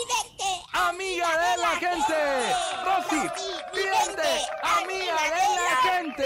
amiga 0.77 1.27
de 1.37 1.57
la 1.61 1.69
gente. 1.75 2.55
Rosy 2.85 3.29
Vidente, 3.73 4.45
amiga 4.61 5.21
de 5.23 5.55
la 5.55 5.75
gente. 5.81 6.23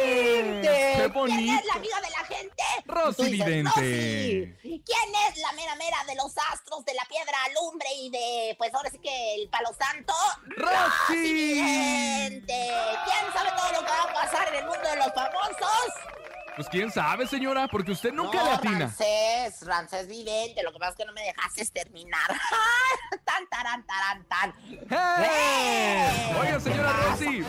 Qué 0.62 0.94
¿Quién 0.96 1.14
bonito. 1.14 1.60
es 1.60 1.66
la 1.66 1.74
amiga 1.74 2.02
de 2.02 2.10
la 2.10 2.26
gente? 2.26 2.64
Rosy 2.86 3.32
Vidente. 3.32 4.58
¿Quién 4.62 5.16
es 5.28 5.38
la 5.38 5.52
mera 5.54 5.76
mera 5.76 5.98
de 6.08 6.16
los 6.16 6.34
astros, 6.52 6.84
de 6.86 6.94
la 6.94 7.06
piedra 7.06 7.38
alumbre 7.46 7.88
y 7.96 8.10
de, 8.10 8.56
pues 8.58 8.74
ahora 8.74 8.90
sí 8.90 8.98
que 9.00 9.36
el 9.36 9.50
palo 9.50 9.70
santo? 9.78 10.14
Rosy. 10.58 11.24
Vidente. 11.24 12.72
¿Quién 13.06 13.34
sabe 13.34 13.50
todo 13.58 13.72
lo 13.74 13.80
que 13.86 13.92
va 13.92 14.04
a 14.04 14.14
pasar 14.14 14.48
en 14.50 14.56
el 14.56 14.66
mundo 14.66 14.90
de 14.90 14.96
los 14.98 15.14
famosos? 15.14 16.21
Pues 16.62 16.70
quién 16.70 16.92
sabe, 16.92 17.26
señora, 17.26 17.68
porque 17.68 17.92
usted 17.92 18.14
nunca 18.14 18.38
no, 18.38 18.44
le 18.46 18.52
atina. 18.52 18.80
Rancés, 18.82 19.66
Rancés 19.66 20.08
Vidente. 20.08 20.62
Lo 20.62 20.72
que 20.72 20.78
pasa 20.78 20.92
es 20.92 20.98
que 20.98 21.06
no 21.06 21.12
me 21.12 21.24
dejaste 21.24 21.66
terminar. 21.74 22.28
tan, 23.26 23.48
taran, 23.50 23.84
taran, 23.84 24.24
tan. 24.26 24.54
¡Eh! 25.24 26.36
Oiga, 26.40 26.60
señora 26.60 26.94
¿Qué 27.18 27.26
Rosy, 27.26 27.44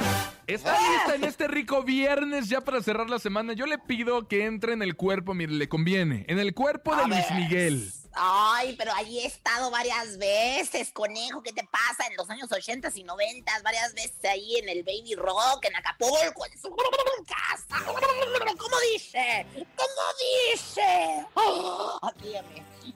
¿está 0.46 0.78
lista 0.80 1.14
en 1.16 1.24
este 1.24 1.46
rico 1.46 1.82
viernes 1.82 2.48
ya 2.48 2.62
para 2.62 2.80
cerrar 2.80 3.10
la 3.10 3.18
semana? 3.18 3.52
Yo 3.52 3.66
le 3.66 3.76
pido 3.76 4.28
que 4.28 4.46
entre 4.46 4.72
en 4.72 4.80
el 4.80 4.96
cuerpo, 4.96 5.34
mire, 5.34 5.52
le 5.52 5.68
conviene, 5.68 6.24
en 6.28 6.38
el 6.38 6.54
cuerpo 6.54 6.96
de 6.96 7.02
A 7.02 7.06
Luis 7.06 7.28
ver. 7.28 7.34
Miguel. 7.34 7.92
Ay, 8.14 8.74
pero 8.76 8.92
allí 8.92 9.20
he 9.20 9.26
estado 9.26 9.70
varias 9.70 10.18
veces, 10.18 10.90
conejo. 10.92 11.42
¿Qué 11.42 11.52
te 11.52 11.64
pasa? 11.64 12.06
En 12.08 12.16
los 12.16 12.28
años 12.30 12.50
80 12.50 12.90
y 12.94 13.04
90, 13.04 13.62
varias 13.62 13.94
veces 13.94 14.24
ahí 14.24 14.56
en 14.56 14.68
el 14.68 14.82
Baby 14.82 15.14
Rock, 15.16 15.64
en 15.64 15.76
Acapulco, 15.76 16.46
en 16.46 16.60
su 16.60 16.74
casa. 17.26 17.84
¿Cómo 17.84 18.76
dice? 18.92 19.46
¿Cómo 19.76 20.02
dice? 20.54 21.26
Oh, 21.34 21.98
aquí, 22.02 22.34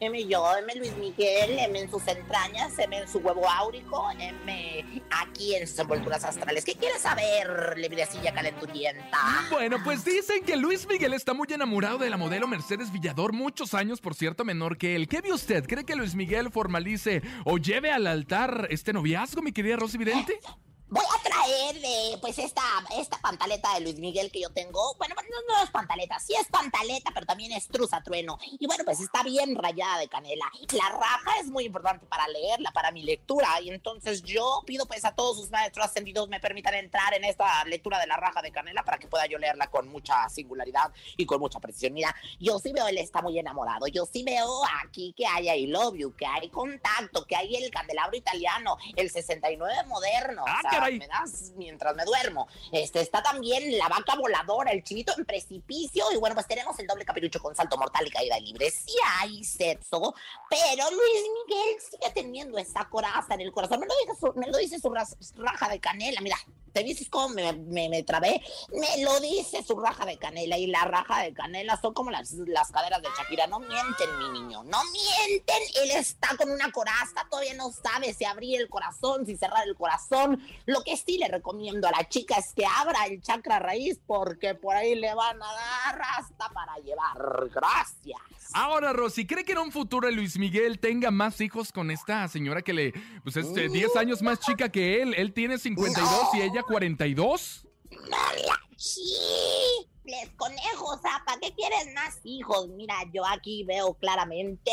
M. 0.01 0.27
Yo, 0.27 0.45
M 0.59 0.75
Luis 0.77 0.97
Miguel, 0.97 1.59
M 1.59 1.79
en 1.79 1.91
sus 1.91 2.07
entrañas, 2.09 2.79
M 2.79 2.97
en 2.99 3.09
su 3.09 3.19
huevo 3.19 3.49
áurico, 3.49 4.11
M 4.19 5.03
aquí 5.11 5.55
en 5.55 5.67
sus 5.67 5.79
envolturas 5.79 6.25
astrales. 6.25 6.65
¿Qué 6.65 6.75
quieres 6.75 7.03
saber, 7.03 7.79
lebrecilla 7.79 8.33
calenturienta? 8.33 9.19
Bueno, 9.51 9.79
pues 9.85 10.05
dicen 10.05 10.43
que 10.45 10.57
Luis 10.57 10.87
Miguel 10.87 11.15
está 11.15 11.35
muy 11.35 11.47
enamorado 11.51 11.99
de 11.99 12.11
la 12.11 12.17
modelo 12.17 12.47
Mercedes 12.47 12.93
Villador, 12.93 13.33
muchos 13.33 13.75
años, 13.75 14.01
por 14.01 14.15
cierto, 14.15 14.45
menor 14.45 14.79
que 14.79 14.97
él. 14.97 15.09
¿Qué 15.09 15.21
ve 15.21 15.33
usted? 15.33 15.67
¿Cree 15.67 15.85
que 15.85 15.97
Luis 15.97 16.15
Miguel 16.15 16.51
formalice 16.51 17.23
o 17.45 17.59
lleve 17.59 17.91
al 17.91 18.07
altar 18.07 18.69
este 18.71 18.93
noviazgo, 18.93 19.43
mi 19.43 19.53
querida 19.53 19.77
Rosy 19.77 19.99
Vidente? 19.99 20.39
Voy 20.89 21.03
a 21.03 21.21
traer 21.21 21.81
de, 21.81 22.17
pues, 22.21 22.39
esta, 22.39 22.63
esta 22.97 23.19
pantaleta 23.19 23.75
de 23.75 23.81
Luis 23.81 23.99
Miguel 23.99 24.31
que 24.31 24.41
yo 24.41 24.51
tengo. 24.51 24.95
Bueno, 24.99 25.17
no, 25.17 25.55
no 25.55 25.65
es 25.65 25.71
pantaleta, 25.71 26.21
sí 26.21 26.33
es 26.41 26.47
pantaleta, 26.47 27.11
pero 27.13 27.27
también 27.27 27.51
es 27.51 27.67
truza 27.67 28.01
trueno. 28.05 28.39
Y 28.61 28.69
bueno, 28.69 28.85
pues 28.85 29.01
está 29.01 29.25
bien 29.25 29.57
rayada 29.57 29.99
de 29.99 30.07
canela. 30.07 30.45
La 30.73 30.89
raja 30.91 31.41
es 31.41 31.49
muy 31.49 31.65
importante 31.65 32.07
para 32.07 32.29
leerla, 32.29 32.71
para 32.71 32.93
mi 32.93 33.03
lectura. 33.03 33.61
Y 33.61 33.71
entonces 33.71 34.23
yo 34.23 34.63
pido, 34.65 34.87
pues, 34.87 35.05
a 35.05 35.13
todos 35.13 35.37
sus 35.39 35.51
maestros 35.51 35.87
ascendidos 35.87 36.29
me 36.29 36.39
permitan 36.39 36.75
entrar 36.75 37.15
en 37.15 37.25
esta 37.25 37.65
lectura 37.65 37.99
de 37.99 38.07
la 38.07 38.17
raja 38.17 38.41
de 38.41 38.53
canela 38.53 38.85
para 38.85 38.99
que 38.99 39.09
pueda 39.09 39.27
yo 39.27 39.39
leerla 39.39 39.67
con 39.67 39.89
mucha 39.89 40.29
singularidad 40.29 40.93
y 41.17 41.27
con 41.27 41.41
mucha 41.41 41.59
precisión. 41.59 41.95
Mira, 41.95 42.15
yo 42.39 42.61
sí 42.61 42.73
veo, 42.73 42.87
él 42.87 42.99
está 42.99 43.23
muy 43.23 43.37
enamorado. 43.37 43.89
Yo 43.89 44.07
sí 44.07 44.23
veo 44.23 44.63
aquí 44.85 45.13
que 45.17 45.27
hay 45.27 45.49
I 45.49 45.67
love 45.67 45.97
you, 45.97 46.15
que 46.15 46.27
hay 46.27 46.49
contacto, 46.49 47.27
que 47.27 47.35
hay 47.35 47.57
el 47.57 47.73
candelabro 47.73 48.17
italiano, 48.17 48.79
el 48.95 49.11
69 49.11 49.85
moderno. 49.89 50.45
Ah, 50.47 50.76
caray. 50.79 50.99
me 50.99 51.09
das 51.09 51.53
mientras 51.57 51.95
me 51.97 52.05
duermo. 52.05 52.49
Este 52.73 53.01
está 53.01 53.23
también 53.23 53.77
la 53.79 53.89
vaca 53.89 54.15
voladora, 54.17 54.71
el 54.73 54.83
chivito 54.85 55.13
en 55.17 55.25
precipicio 55.25 56.05
y 56.13 56.17
bueno, 56.17 56.35
pues 56.35 56.47
tenemos 56.47 56.79
el 56.79 56.87
doble 56.87 57.05
capirucho 57.05 57.41
con 57.41 57.55
salto 57.55 57.77
mortal 57.77 58.07
y 58.07 58.11
caída 58.11 58.39
libre. 58.39 58.71
Sí 58.71 58.95
hay 59.19 59.43
sexo, 59.45 60.15
pero 60.51 60.91
Luis 60.91 61.25
Miguel 61.49 61.77
sigue 61.81 62.13
teniendo 62.15 62.59
esa 62.59 62.85
coraza 62.89 63.35
en 63.35 63.41
el 63.43 63.53
corazón. 63.53 63.81
Me 63.81 63.87
lo 63.87 63.95
dice 64.05 64.21
su, 64.21 64.33
me 64.39 64.47
lo 64.49 64.59
dice 64.59 64.79
su 64.79 64.91
ras- 64.91 65.17
raja 65.37 65.69
de 65.69 65.81
canela, 65.81 66.21
mira. 66.21 66.37
¿Te 66.77 66.85
dices 66.85 67.09
cómo 67.09 67.31
me, 67.31 67.55
me, 67.55 67.89
me 67.89 68.03
trabé? 68.03 68.43
Me 68.69 69.03
lo 69.03 69.19
dice 69.21 69.63
su 69.63 69.81
raja 69.81 70.05
de 70.05 70.19
canela 70.19 70.59
y 70.59 70.67
la 70.67 70.85
raja 70.85 71.23
de 71.23 71.33
canela 71.33 71.81
son 71.81 71.95
como 71.95 72.11
las, 72.11 72.33
las 72.33 72.71
caderas 72.71 73.01
de 73.01 73.09
Shakira. 73.17 73.47
No 73.47 73.61
mienten, 73.61 74.19
mi 74.19 74.29
niño, 74.39 74.63
no 74.63 74.79
mienten. 74.93 75.63
Él 75.83 75.93
está 75.93 76.37
con 76.37 76.51
una 76.51 76.71
coraza, 76.71 77.27
todavía 77.31 77.55
no 77.55 77.73
sabe 77.73 78.13
si 78.13 78.27
abrir 78.27 78.61
el 78.61 78.69
corazón, 78.69 79.25
si 79.25 79.39
cerrar 79.39 79.67
el 79.67 79.75
corazón. 79.75 80.47
Lo 80.67 80.83
que 80.83 80.99
sí 80.99 81.17
le 81.17 81.29
recomiendo 81.29 81.89
a 81.89 81.93
la 81.93 82.07
chica 82.11 82.37
es 82.37 82.53
que 82.53 82.67
abra 82.67 83.07
el 83.07 83.23
chakra 83.23 83.59
raíz 83.59 83.99
porque 84.07 84.55
por 84.55 84.77
ahí 84.77 84.97
le 84.97 85.15
van 85.15 85.43
a 85.43 85.47
dar 85.47 86.03
hasta 86.19 86.51
para 86.51 86.77
llevar. 86.81 87.49
Gracias. 87.55 88.46
Ahora, 88.53 88.93
Rosy, 88.93 89.27
¿cree 89.27 89.45
que 89.45 89.53
en 89.53 89.59
un 89.59 89.73
futuro 89.73 90.11
Luis 90.11 90.39
Miguel 90.39 90.79
tenga 90.79 91.11
más 91.11 91.41
hijos 91.41 91.73
con 91.73 91.91
esta 91.91 92.27
señora 92.29 92.63
que 92.63 92.73
le, 92.73 92.95
pues 93.23 93.37
es 93.37 93.47
eh, 93.57 93.69
10 93.69 93.97
años 93.97 94.23
más 94.23 94.41
chica 94.41 94.69
que 94.69 95.03
él? 95.03 95.15
Él 95.17 95.33
tiene 95.33 95.59
52 95.59 96.35
y 96.35 96.41
ella 96.43 96.63
42. 96.63 97.66
¡No 97.91 98.47
la 98.47 98.61
chifles! 98.77 99.97
quieres, 100.07 100.31
conejo? 100.37 100.87
O 100.87 100.99
sea, 100.99 101.23
¿para 101.27 101.39
qué 101.41 101.53
quieres 101.53 101.93
más 101.95 102.21
hijos? 102.25 102.69
Mira, 102.69 102.95
yo 103.13 103.27
aquí 103.27 103.65
veo 103.65 103.95
claramente 103.95 104.71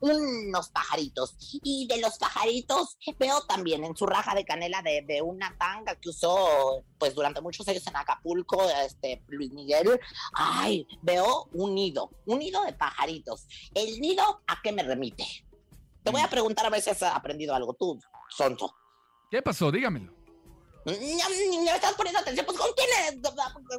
unos 0.00 0.68
pajaritos. 0.70 1.36
Y 1.62 1.86
de 1.86 2.00
los 2.00 2.18
pajaritos 2.18 2.98
veo 3.18 3.42
también 3.42 3.84
en 3.84 3.96
su 3.96 4.06
raja 4.06 4.34
de 4.34 4.44
canela 4.44 4.82
de, 4.82 5.02
de 5.02 5.22
una 5.22 5.56
tanga 5.56 5.96
que 5.96 6.10
usó 6.10 6.84
pues 6.98 7.14
durante 7.14 7.40
muchos 7.40 7.66
años 7.68 7.86
en 7.86 7.96
Acapulco, 7.96 8.68
este 8.84 9.22
Luis 9.28 9.52
Miguel. 9.52 10.00
Ay, 10.34 10.86
veo 11.02 11.48
un 11.52 11.74
nido, 11.74 12.10
un 12.26 12.38
nido 12.38 12.62
de 12.64 12.72
pajaritos. 12.72 13.46
¿El 13.74 14.00
nido 14.00 14.42
a 14.46 14.60
qué 14.62 14.72
me 14.72 14.82
remite? 14.82 15.24
Te 16.02 16.10
voy 16.10 16.20
a 16.20 16.28
preguntar 16.28 16.66
a 16.66 16.70
ver 16.70 16.82
si 16.82 16.90
has 16.90 17.02
aprendido 17.02 17.54
algo 17.54 17.74
tú, 17.74 17.98
sonso. 18.28 18.74
¿Qué 19.30 19.40
pasó? 19.40 19.70
Dígamelo. 19.70 20.21
No, 20.84 21.74
estás 21.74 21.92
poniendo 21.94 22.20
atención, 22.20 22.44
pues 22.44 22.58
¿con 22.58 22.70
quién? 22.74 23.22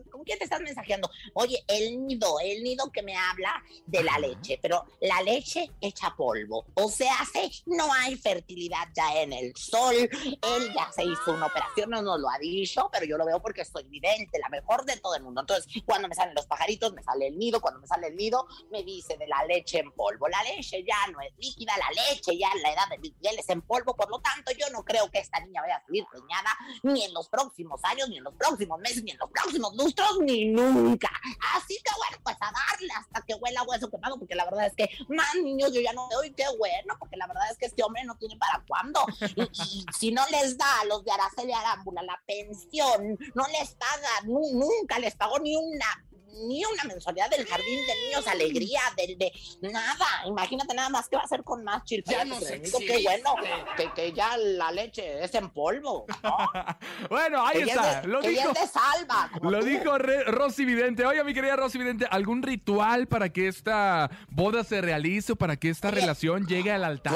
¿con 0.10 0.24
quién 0.24 0.38
te 0.38 0.45
estás 0.45 0.62
mensajeando? 0.62 1.10
Oye, 1.33 1.63
el 1.67 2.05
nido, 2.05 2.39
el 2.39 2.63
nido 2.63 2.89
que 2.91 3.03
me 3.03 3.15
habla 3.15 3.62
de 3.86 4.03
la 4.03 4.17
leche, 4.19 4.57
pero 4.62 4.86
la 5.01 5.22
leche 5.22 5.69
echa 5.81 6.15
polvo. 6.15 6.65
O 6.75 6.89
sea, 6.89 7.15
se, 7.31 7.51
no 7.65 7.91
hay 7.93 8.15
fertilidad 8.15 8.88
ya 8.95 9.22
en 9.22 9.33
el 9.33 9.53
sol. 9.55 9.95
Él 9.95 10.74
ya 10.74 10.91
se 10.93 11.03
hizo 11.03 11.33
una 11.33 11.48
operación, 11.48 11.89
no 11.89 12.01
nos 12.01 12.19
lo 12.19 12.29
ha 12.29 12.38
dicho, 12.39 12.89
pero 12.91 13.05
yo 13.05 13.17
lo 13.17 13.25
veo 13.25 13.41
porque 13.41 13.65
soy 13.65 13.83
vidente, 13.89 14.39
la 14.39 14.50
mejor 14.50 14.86
de 14.86 14.98
todo 14.98 15.15
el 15.15 15.24
mundo. 15.24 15.41
Entonces, 15.41 15.72
cuando 15.86 16.07
me 16.07 16.15
salen 16.15 16.36
los 16.36 16.45
pajaritos, 16.45 16.93
me 16.93 17.03
sale 17.03 17.27
el 17.27 17.38
nido. 17.38 17.60
Cuando 17.60 17.81
me 17.81 17.88
sale 17.88 18.07
el 18.07 18.15
nido, 18.15 18.48
me 18.72 18.83
dice 18.83 19.17
de 19.17 19.27
la 19.27 19.43
leche 19.45 19.79
en 19.79 19.91
polvo. 19.91 20.27
La 20.29 20.41
leche 20.43 20.83
ya 20.83 21.12
no 21.12 21.19
es 21.22 21.33
líquida, 21.38 21.74
la 21.77 21.89
leche 21.89 22.38
ya 22.38 22.50
en 22.55 22.62
la 22.62 22.72
edad 22.72 22.88
de 22.89 22.98
Miguel 23.00 23.39
es 23.39 23.50
en 23.50 23.62
polvo. 23.62 23.95
Por 23.95 24.10
lo 24.10 24.19
tanto, 24.19 24.51
yo 24.53 24.69
no 24.72 24.83
creo 24.86 25.12
que 25.12 25.19
esta 25.19 25.39
niña 25.41 25.62
vaya 25.62 25.77
a 25.77 25.86
salir 25.86 26.05
preñada 26.10 26.57
ni 26.93 27.03
en 27.03 27.13
los 27.13 27.27
próximos 27.29 27.79
años, 27.83 28.09
ni 28.09 28.17
en 28.17 28.23
los 28.23 28.33
próximos 28.35 28.79
meses, 28.79 29.03
ni 29.03 29.12
en 29.12 29.17
los 29.17 29.29
próximos 29.31 29.75
lustros, 29.75 30.19
ni 30.21 30.45
nunca. 30.45 31.09
Así 31.55 31.77
que 31.83 31.91
bueno, 31.97 32.17
pues 32.23 32.38
a 32.39 32.51
darle 32.51 32.93
hasta 32.97 33.21
que 33.21 33.33
huela 33.35 33.63
hueso 33.63 33.89
quemado, 33.89 34.17
porque 34.17 34.35
la 34.35 34.45
verdad 34.45 34.67
es 34.67 34.75
que 34.75 34.89
más 35.09 35.35
niños 35.43 35.71
yo 35.73 35.81
ya 35.81 35.93
no 35.93 36.07
doy, 36.12 36.31
qué 36.33 36.45
bueno, 36.57 36.95
porque 37.00 37.17
la 37.17 37.27
verdad 37.27 37.50
es 37.51 37.57
que 37.57 37.65
este 37.65 37.83
hombre 37.83 38.03
no 38.05 38.15
tiene 38.17 38.38
para 38.38 38.63
cuándo. 38.67 39.05
Y, 39.35 39.41
y 39.43 39.85
si 39.97 40.12
no 40.12 40.23
les 40.29 40.57
da 40.57 40.81
a 40.81 40.85
los 40.85 41.03
de 41.03 41.12
Araceli 41.12 41.51
Arámbula 41.53 42.01
la 42.03 42.21
pensión, 42.25 43.17
no 43.35 43.43
les 43.59 43.75
paga, 43.75 44.21
nu- 44.25 44.53
nunca 44.53 45.00
les 45.00 45.15
pagó 45.15 45.39
ni 45.39 45.55
una 45.55 45.85
ni 46.33 46.63
una 46.65 46.83
mensualidad 46.85 47.29
del 47.29 47.45
jardín 47.45 47.79
de 47.85 47.93
niños 48.07 48.27
alegría 48.27 48.81
del 48.97 49.17
de 49.17 49.31
nada 49.61 50.05
imagínate 50.25 50.73
nada 50.73 50.89
más 50.89 51.07
que 51.07 51.15
va 51.15 51.21
a 51.21 51.25
hacer 51.25 51.43
con 51.43 51.63
más 51.63 51.83
chilpa 51.83 52.11
Ya 52.11 52.25
nos 52.25 52.39
qué 52.43 53.01
bueno 53.03 53.35
que, 53.77 53.91
que 53.93 54.13
ya 54.13 54.35
la 54.37 54.71
leche 54.71 55.23
es 55.23 55.33
en 55.35 55.49
polvo 55.49 56.05
¿no? 56.23 56.37
Bueno, 57.09 57.45
ahí 57.45 57.63
Que 57.63 57.69
está. 57.71 57.97
es 57.97 58.01
de- 58.03 58.07
Lo 58.07 58.21
que 58.21 58.29
dijo. 58.29 58.51
es 58.51 58.61
de 58.61 58.67
salva 58.67 59.29
Lo 59.41 59.59
tú. 59.59 59.65
dijo 59.65 59.97
Re- 59.97 60.23
Rosy 60.25 60.65
Vidente. 60.65 61.05
Oye, 61.05 61.23
mi 61.23 61.33
querida 61.33 61.55
Rosy 61.55 61.77
Vidente, 61.77 62.05
¿algún 62.09 62.41
ritual 62.43 63.07
para 63.07 63.29
que 63.29 63.47
esta 63.47 64.09
boda 64.29 64.63
se 64.63 64.81
realice 64.81 65.33
o 65.33 65.35
para 65.35 65.55
que 65.57 65.69
esta 65.69 65.89
Oye, 65.89 66.01
relación 66.01 66.45
llegue 66.47 66.71
al 66.71 66.83
altar? 66.83 67.13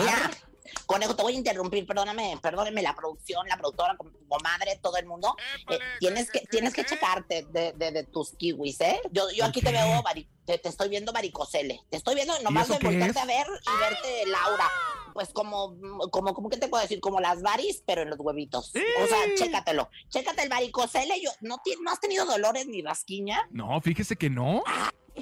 Conejo, 0.85 1.15
te 1.15 1.23
voy 1.23 1.33
a 1.33 1.37
interrumpir, 1.37 1.85
perdóname, 1.85 2.37
perdóname 2.41 2.81
la 2.81 2.95
producción, 2.95 3.47
la 3.47 3.57
productora, 3.57 3.95
como 3.97 4.11
tu 4.11 4.27
comadre, 4.27 4.79
todo 4.81 4.97
el 4.97 5.05
mundo. 5.05 5.35
Eh, 5.69 5.79
tienes 5.99 6.29
que, 6.31 6.41
tienes 6.41 6.73
que 6.73 6.85
checarte 6.85 7.45
de, 7.51 7.73
de- 7.73 7.91
de 7.91 8.03
tus 8.03 8.31
kiwis, 8.35 8.79
¿eh? 8.81 8.99
Yo, 9.11 9.29
yo 9.31 9.45
aquí 9.45 9.61
te 9.61 9.71
veo, 9.71 10.03
te, 10.45 10.57
te 10.57 10.69
estoy 10.69 10.89
viendo 10.89 11.11
varicocele. 11.11 11.81
Te 11.89 11.97
estoy 11.97 12.15
viendo 12.15 12.33
nomás 12.41 12.67
de 12.67 12.75
es? 12.75 13.17
a 13.17 13.25
ver 13.25 13.47
y 13.47 13.79
verte, 13.79 14.25
Laura. 14.27 14.69
Pues 15.13 15.29
como, 15.29 15.75
como, 16.11 16.33
como, 16.35 16.49
¿qué 16.49 16.57
te 16.57 16.67
puedo 16.67 16.81
decir? 16.83 16.99
Como 16.99 17.19
las 17.19 17.41
varis, 17.41 17.81
pero 17.87 18.03
en 18.03 18.09
los 18.11 18.19
huevitos. 18.19 18.69
O 18.69 19.07
sea, 19.07 19.25
¡Eh! 19.25 19.33
chécatelo. 19.35 19.89
Chécate 20.09 20.43
el 20.43 20.49
varicocele. 20.49 21.19
Yo, 21.21 21.31
¿no, 21.41 21.57
¿No 21.81 21.91
has 21.91 21.99
tenido 21.99 22.25
dolores 22.25 22.67
ni 22.67 22.83
rasquiña? 22.83 23.47
No, 23.49 23.81
fíjese 23.81 24.15
que 24.15 24.29
no. 24.29 24.63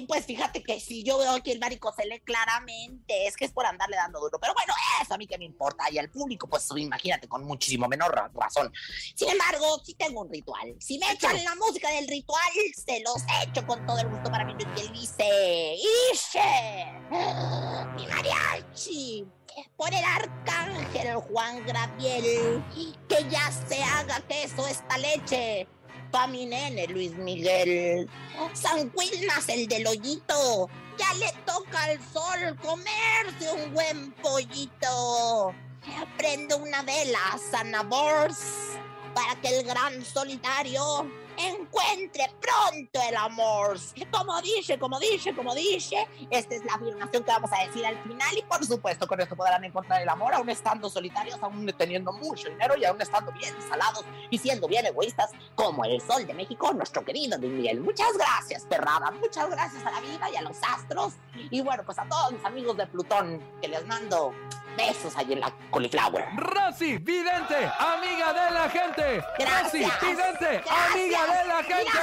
Pues 0.08 0.26
fíjate 0.26 0.62
que 0.62 0.78
si 0.80 1.02
yo 1.02 1.18
veo 1.18 1.32
aquí 1.32 1.52
el 1.52 1.58
varicocele 1.58 2.20
claramente, 2.20 3.26
es 3.26 3.36
que 3.36 3.44
es 3.46 3.52
por 3.52 3.66
andarle 3.66 3.96
dando 3.96 4.20
duro. 4.20 4.38
Pero 4.40 4.52
bueno, 4.54 4.74
eso 5.02 5.14
a 5.14 5.18
mí 5.18 5.26
que 5.26 5.38
me 5.38 5.44
importa. 5.44 5.90
Y 5.90 5.98
al 5.98 6.10
público, 6.10 6.48
pues 6.48 6.68
imagínate, 6.76 7.28
con 7.28 7.44
muchísimo 7.44 7.88
menor 7.88 8.14
ra- 8.14 8.30
razón. 8.34 8.72
Sin 9.14 9.28
embargo, 9.30 9.80
sí 9.84 9.94
tengo 9.94 10.20
un 10.22 10.30
ritual. 10.30 10.74
Si 10.80 10.98
me 10.98 11.10
echan 11.12 11.42
la 11.44 11.54
música 11.54 11.90
del 11.90 12.06
ritual, 12.08 12.40
se 12.74 13.00
los 13.00 13.16
echo 13.42 13.66
con 13.66 13.84
todo 13.86 13.98
el 13.98 14.08
gusto 14.08 14.30
para 14.30 14.44
mí. 14.44 14.54
Y 14.76 14.80
él 14.80 14.92
dice, 14.92 15.76
¡Ishe! 16.12 16.84
¡Mi 17.96 18.06
mariachi! 18.06 19.26
Por 19.76 19.88
el 19.94 20.04
arcángel 20.04 21.14
Juan 21.16 21.64
Graviel, 21.66 22.62
que 23.08 23.24
ya 23.30 23.50
se 23.66 23.82
haga 23.82 24.20
queso 24.28 24.66
esta 24.66 24.98
leche. 24.98 25.66
Pa' 26.16 26.26
mi 26.26 26.46
nene 26.46 26.86
Luis 26.86 27.12
Miguel. 27.12 28.08
San 28.54 28.88
Quilmas, 28.88 29.50
el 29.50 29.68
del 29.68 29.86
hoyito. 29.86 30.70
Ya 30.96 31.12
le 31.18 31.30
toca 31.44 31.82
al 31.84 31.98
sol 32.10 32.56
comerse 32.62 33.52
un 33.52 33.74
buen 33.74 34.12
pollito. 34.22 35.54
Prende 36.16 36.54
una 36.54 36.80
vela, 36.84 37.20
Sanabors, 37.50 38.78
para 39.14 39.38
que 39.42 39.58
el 39.58 39.66
gran 39.66 40.02
solitario 40.02 41.06
encuentre 41.36 42.30
pronto 42.40 43.00
el 43.08 43.16
amor. 43.16 43.78
Como 44.10 44.40
dice, 44.42 44.78
como 44.78 44.98
dice, 44.98 45.34
como 45.34 45.54
dice, 45.54 46.06
esta 46.30 46.54
es 46.54 46.64
la 46.64 46.74
afirmación 46.74 47.24
que 47.24 47.30
vamos 47.30 47.50
a 47.52 47.64
decir 47.66 47.84
al 47.84 48.02
final 48.02 48.36
y 48.36 48.42
por 48.42 48.64
supuesto 48.64 49.06
con 49.06 49.20
esto 49.20 49.36
podrán 49.36 49.64
encontrar 49.64 50.02
el 50.02 50.08
amor 50.08 50.34
aún 50.34 50.48
estando 50.50 50.88
solitarios, 50.88 51.38
aún 51.42 51.66
teniendo 51.76 52.12
mucho 52.12 52.48
dinero 52.48 52.76
y 52.76 52.84
aún 52.84 53.00
estando 53.00 53.32
bien 53.32 53.54
salados 53.68 54.04
y 54.30 54.38
siendo 54.38 54.66
bien 54.68 54.86
egoístas 54.86 55.30
como 55.54 55.84
el 55.84 56.00
sol 56.00 56.26
de 56.26 56.34
México, 56.34 56.72
nuestro 56.72 57.04
querido 57.04 57.38
Luis 57.38 57.52
Miguel. 57.52 57.80
Muchas 57.80 58.16
gracias, 58.16 58.64
perrada, 58.64 59.10
muchas 59.10 59.50
gracias 59.50 59.84
a 59.84 59.90
la 59.90 60.00
vida 60.00 60.30
y 60.30 60.36
a 60.36 60.42
los 60.42 60.56
astros 60.62 61.14
y 61.50 61.60
bueno, 61.60 61.82
pues 61.84 61.98
a 61.98 62.08
todos 62.08 62.32
mis 62.32 62.44
amigos 62.44 62.76
de 62.76 62.86
Plutón 62.86 63.42
que 63.60 63.68
les 63.68 63.86
mando 63.86 64.32
besos 64.76 65.16
ahí 65.16 65.32
en 65.32 65.40
la 65.40 65.52
cauliflower. 65.70 66.24
Rosy 66.36 66.98
Vidente, 66.98 67.70
amiga 67.78 68.32
de 68.32 68.50
la 68.52 68.68
gente. 68.68 69.24
Gracias. 69.38 69.92
Rosy 70.00 70.06
Vidente, 70.06 70.62
Gracias. 70.64 70.90
amiga 70.92 71.22
de 71.22 71.48
la 71.48 71.62
gente. 71.62 71.98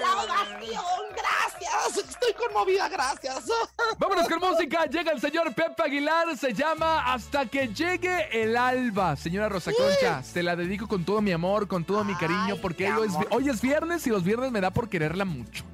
La 0.00 0.16
ovación, 0.22 0.84
gracias. 1.16 2.08
Estoy 2.08 2.32
conmovida, 2.34 2.88
gracias. 2.88 3.44
Vámonos 3.98 4.28
con 4.28 4.38
música. 4.40 4.86
Llega 4.86 5.12
el 5.12 5.20
señor 5.20 5.52
Pepe 5.54 5.82
Aguilar. 5.82 6.36
Se 6.36 6.52
llama 6.52 7.12
Hasta 7.12 7.46
que 7.46 7.68
llegue 7.68 8.42
el 8.42 8.56
alba. 8.56 9.16
Señora 9.16 9.48
Rosa 9.48 9.72
Concha, 9.72 10.22
se 10.22 10.42
la 10.42 10.56
dedico 10.56 10.86
con 10.88 11.04
todo 11.04 11.20
mi 11.20 11.32
amor, 11.32 11.68
con 11.68 11.84
todo 11.84 12.04
mi 12.04 12.14
cariño, 12.14 12.56
porque 12.60 12.90
mi 12.90 12.98
hoy 12.98 13.08
es, 13.08 13.14
hoy 13.30 13.48
es 13.48 13.60
viernes 13.60 14.06
y 14.06 14.10
los 14.10 14.22
viernes 14.24 14.50
me 14.50 14.60
da 14.60 14.70
por 14.70 14.88
quererla 14.88 15.24
mucho. 15.24 15.64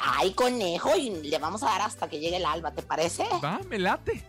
Ay, 0.00 0.32
conejo, 0.32 0.96
y 0.96 1.10
le 1.10 1.38
vamos 1.38 1.62
a 1.62 1.66
dar 1.66 1.82
hasta 1.82 2.08
que 2.08 2.18
llegue 2.18 2.38
el 2.38 2.46
alba, 2.46 2.72
¿te 2.72 2.82
parece? 2.82 3.26
Va, 3.44 3.60
me 3.68 3.78
late. 3.78 4.24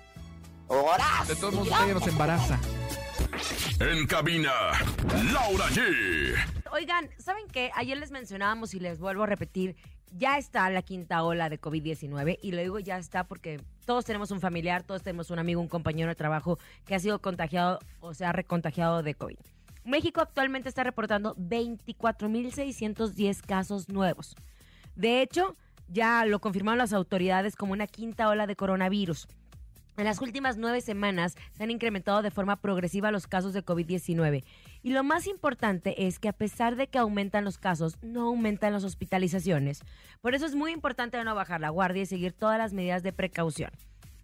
Horas. 0.68 1.28
De 1.28 1.36
todos 1.36 1.54
modos, 1.54 1.68
ella 1.68 1.94
nos 1.94 2.08
embaraza. 2.08 2.60
En 3.80 4.08
cabina, 4.08 4.52
Laura 5.32 5.66
G. 5.68 6.36
Oigan, 6.72 7.10
¿saben 7.18 7.46
qué? 7.52 7.72
Ayer 7.76 7.98
les 7.98 8.12
mencionábamos 8.12 8.74
y 8.74 8.80
les 8.80 9.00
vuelvo 9.00 9.24
a 9.24 9.28
repetir, 9.28 9.76
ya 10.12 10.38
está 10.38 10.70
la 10.70 10.82
quinta 10.82 11.24
ola 11.24 11.50
de 11.50 11.60
COVID-19 11.60 12.40
y 12.42 12.52
lo 12.52 12.62
digo 12.62 12.80
ya 12.80 12.98
está 12.98 13.26
porque 13.26 13.60
todos 13.86 14.06
tenemos 14.06 14.32
un 14.32 14.40
familiar, 14.40 14.84
todos 14.84 15.04
tenemos 15.04 15.30
un 15.32 15.40
amigo, 15.40 15.60
un 15.60 15.68
compañero 15.68 16.10
de 16.10 16.16
trabajo 16.16 16.58
que 16.86 16.96
ha 16.96 17.00
sido 17.00 17.20
contagiado 17.20 17.80
o 18.00 18.14
se 18.14 18.26
ha 18.26 18.32
recontagiado 18.32 19.04
de 19.04 19.16
COVID. 19.16 19.38
México 19.86 20.22
actualmente 20.22 20.70
está 20.70 20.84
reportando 20.84 21.36
24.610 21.36 23.42
casos 23.42 23.90
nuevos. 23.90 24.36
De 24.96 25.22
hecho, 25.22 25.58
ya 25.90 26.26
lo 26.26 26.40
confirmaron 26.40 26.78
las 26.78 26.94
autoridades 26.94 27.56
como 27.56 27.74
una 27.74 27.88
quinta 27.88 28.30
ola 28.30 28.48
de 28.48 28.56
coronavirus. 28.56 29.28
En 29.96 30.06
las 30.06 30.22
últimas 30.22 30.58
nueve 30.58 30.82
semanas 30.82 31.36
se 31.52 31.64
han 31.64 31.70
incrementado 31.70 32.24
de 32.24 32.32
forma 32.32 32.56
progresiva 32.56 33.12
los 33.12 33.28
casos 33.28 33.54
de 33.54 33.64
COVID-19. 33.64 34.44
Y 34.82 34.92
lo 34.92 35.04
más 35.04 35.28
importante 35.28 36.08
es 36.08 36.18
que 36.18 36.30
a 36.30 36.34
pesar 36.34 36.76
de 36.76 36.88
que 36.88 36.98
aumentan 36.98 37.46
los 37.46 37.60
casos, 37.60 37.98
no 38.02 38.24
aumentan 38.24 38.74
las 38.74 38.84
hospitalizaciones. 38.84 39.82
Por 40.22 40.34
eso 40.34 40.48
es 40.48 40.56
muy 40.56 40.72
importante 40.72 41.24
no 41.24 41.36
bajar 41.36 41.62
la 41.62 41.70
guardia 41.70 42.02
y 42.02 42.08
seguir 42.08 42.34
todas 42.34 42.58
las 42.58 42.74
medidas 42.74 43.04
de 43.04 43.14
precaución. 43.14 43.70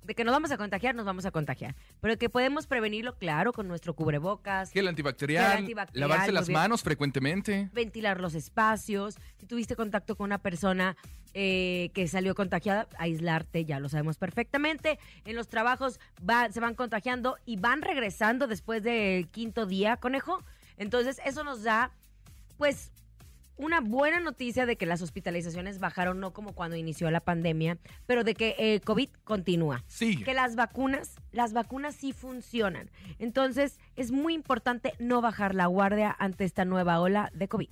De 0.03 0.15
que 0.15 0.23
nos 0.23 0.31
vamos 0.33 0.49
a 0.51 0.57
contagiar, 0.57 0.95
nos 0.95 1.05
vamos 1.05 1.25
a 1.25 1.31
contagiar. 1.31 1.75
Pero 2.01 2.17
que 2.17 2.29
podemos 2.29 2.65
prevenirlo, 2.67 3.15
claro, 3.17 3.53
con 3.53 3.67
nuestro 3.67 3.93
cubrebocas, 3.93 4.71
Gel 4.71 4.87
antibacterial, 4.87 5.45
Gel 5.51 5.57
antibacterial, 5.59 6.09
lavarse 6.09 6.31
las 6.31 6.49
manos 6.49 6.81
frecuentemente. 6.83 7.69
ventilar 7.73 8.19
los 8.19 8.33
espacios. 8.33 9.17
Si 9.37 9.45
tuviste 9.45 9.75
contacto 9.75 10.15
con 10.15 10.25
una 10.25 10.37
persona 10.39 10.95
eh, 11.35 11.91
que 11.93 12.07
salió 12.07 12.33
contagiada, 12.33 12.87
aislarte, 12.97 13.63
ya 13.65 13.79
lo 13.79 13.87
sabemos 13.87 14.17
perfectamente. 14.17 14.97
En 15.25 15.35
los 15.35 15.47
trabajos 15.47 15.99
va- 16.27 16.51
se 16.51 16.59
van 16.59 16.73
contagiando 16.73 17.37
y 17.45 17.57
van 17.57 17.83
regresando 17.83 18.47
después 18.47 18.81
del 18.81 19.27
quinto 19.27 19.67
día, 19.67 19.97
conejo. 19.97 20.41
Entonces, 20.77 21.21
eso 21.25 21.43
nos 21.43 21.61
da, 21.61 21.91
pues, 22.57 22.91
una 23.59 23.81
buena 23.81 24.21
noticia 24.21 24.65
de 24.65 24.77
que 24.77 24.85
las 24.85 25.01
hospitalizaciones 25.01 25.79
bajaron, 25.79 26.19
no 26.19 26.31
como 26.31 26.53
cuando 26.53 26.77
inició 26.77 27.11
la 27.11 27.19
pandemia, 27.19 27.77
pero 28.07 28.23
de 28.23 28.33
que 28.33 28.55
eh, 28.57 28.79
COVID 28.79 29.09
continúa. 29.25 29.83
Sigue. 29.85 30.23
Que 30.23 30.33
las 30.33 30.55
vacunas, 30.55 31.15
las 31.33 31.51
vacunas 31.51 31.93
sí 31.93 32.13
funcionan. 32.13 32.89
Entonces, 33.19 33.77
es 33.97 34.11
muy 34.11 34.33
importante 34.33 34.93
no 34.97 35.19
bajar 35.19 35.53
la 35.53 35.65
guardia 35.67 36.15
ante 36.17 36.45
esta 36.45 36.63
nueva 36.63 37.01
ola 37.01 37.31
de 37.33 37.49
COVID. 37.49 37.69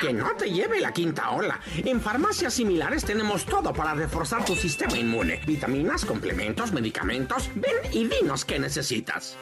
Que 0.00 0.12
no 0.12 0.34
te 0.34 0.50
lleve 0.50 0.80
la 0.80 0.92
quinta 0.92 1.30
ola. 1.30 1.60
En 1.76 2.00
farmacias 2.00 2.54
similares 2.54 3.04
tenemos 3.04 3.46
todo 3.46 3.72
para 3.72 3.94
reforzar 3.94 4.44
tu 4.44 4.56
sistema 4.56 4.98
inmune. 4.98 5.40
Vitaminas, 5.46 6.04
complementos, 6.04 6.72
medicamentos. 6.72 7.48
Ven 7.54 7.76
y 7.92 8.08
dinos 8.08 8.44
qué 8.44 8.58
necesitas. 8.58 9.38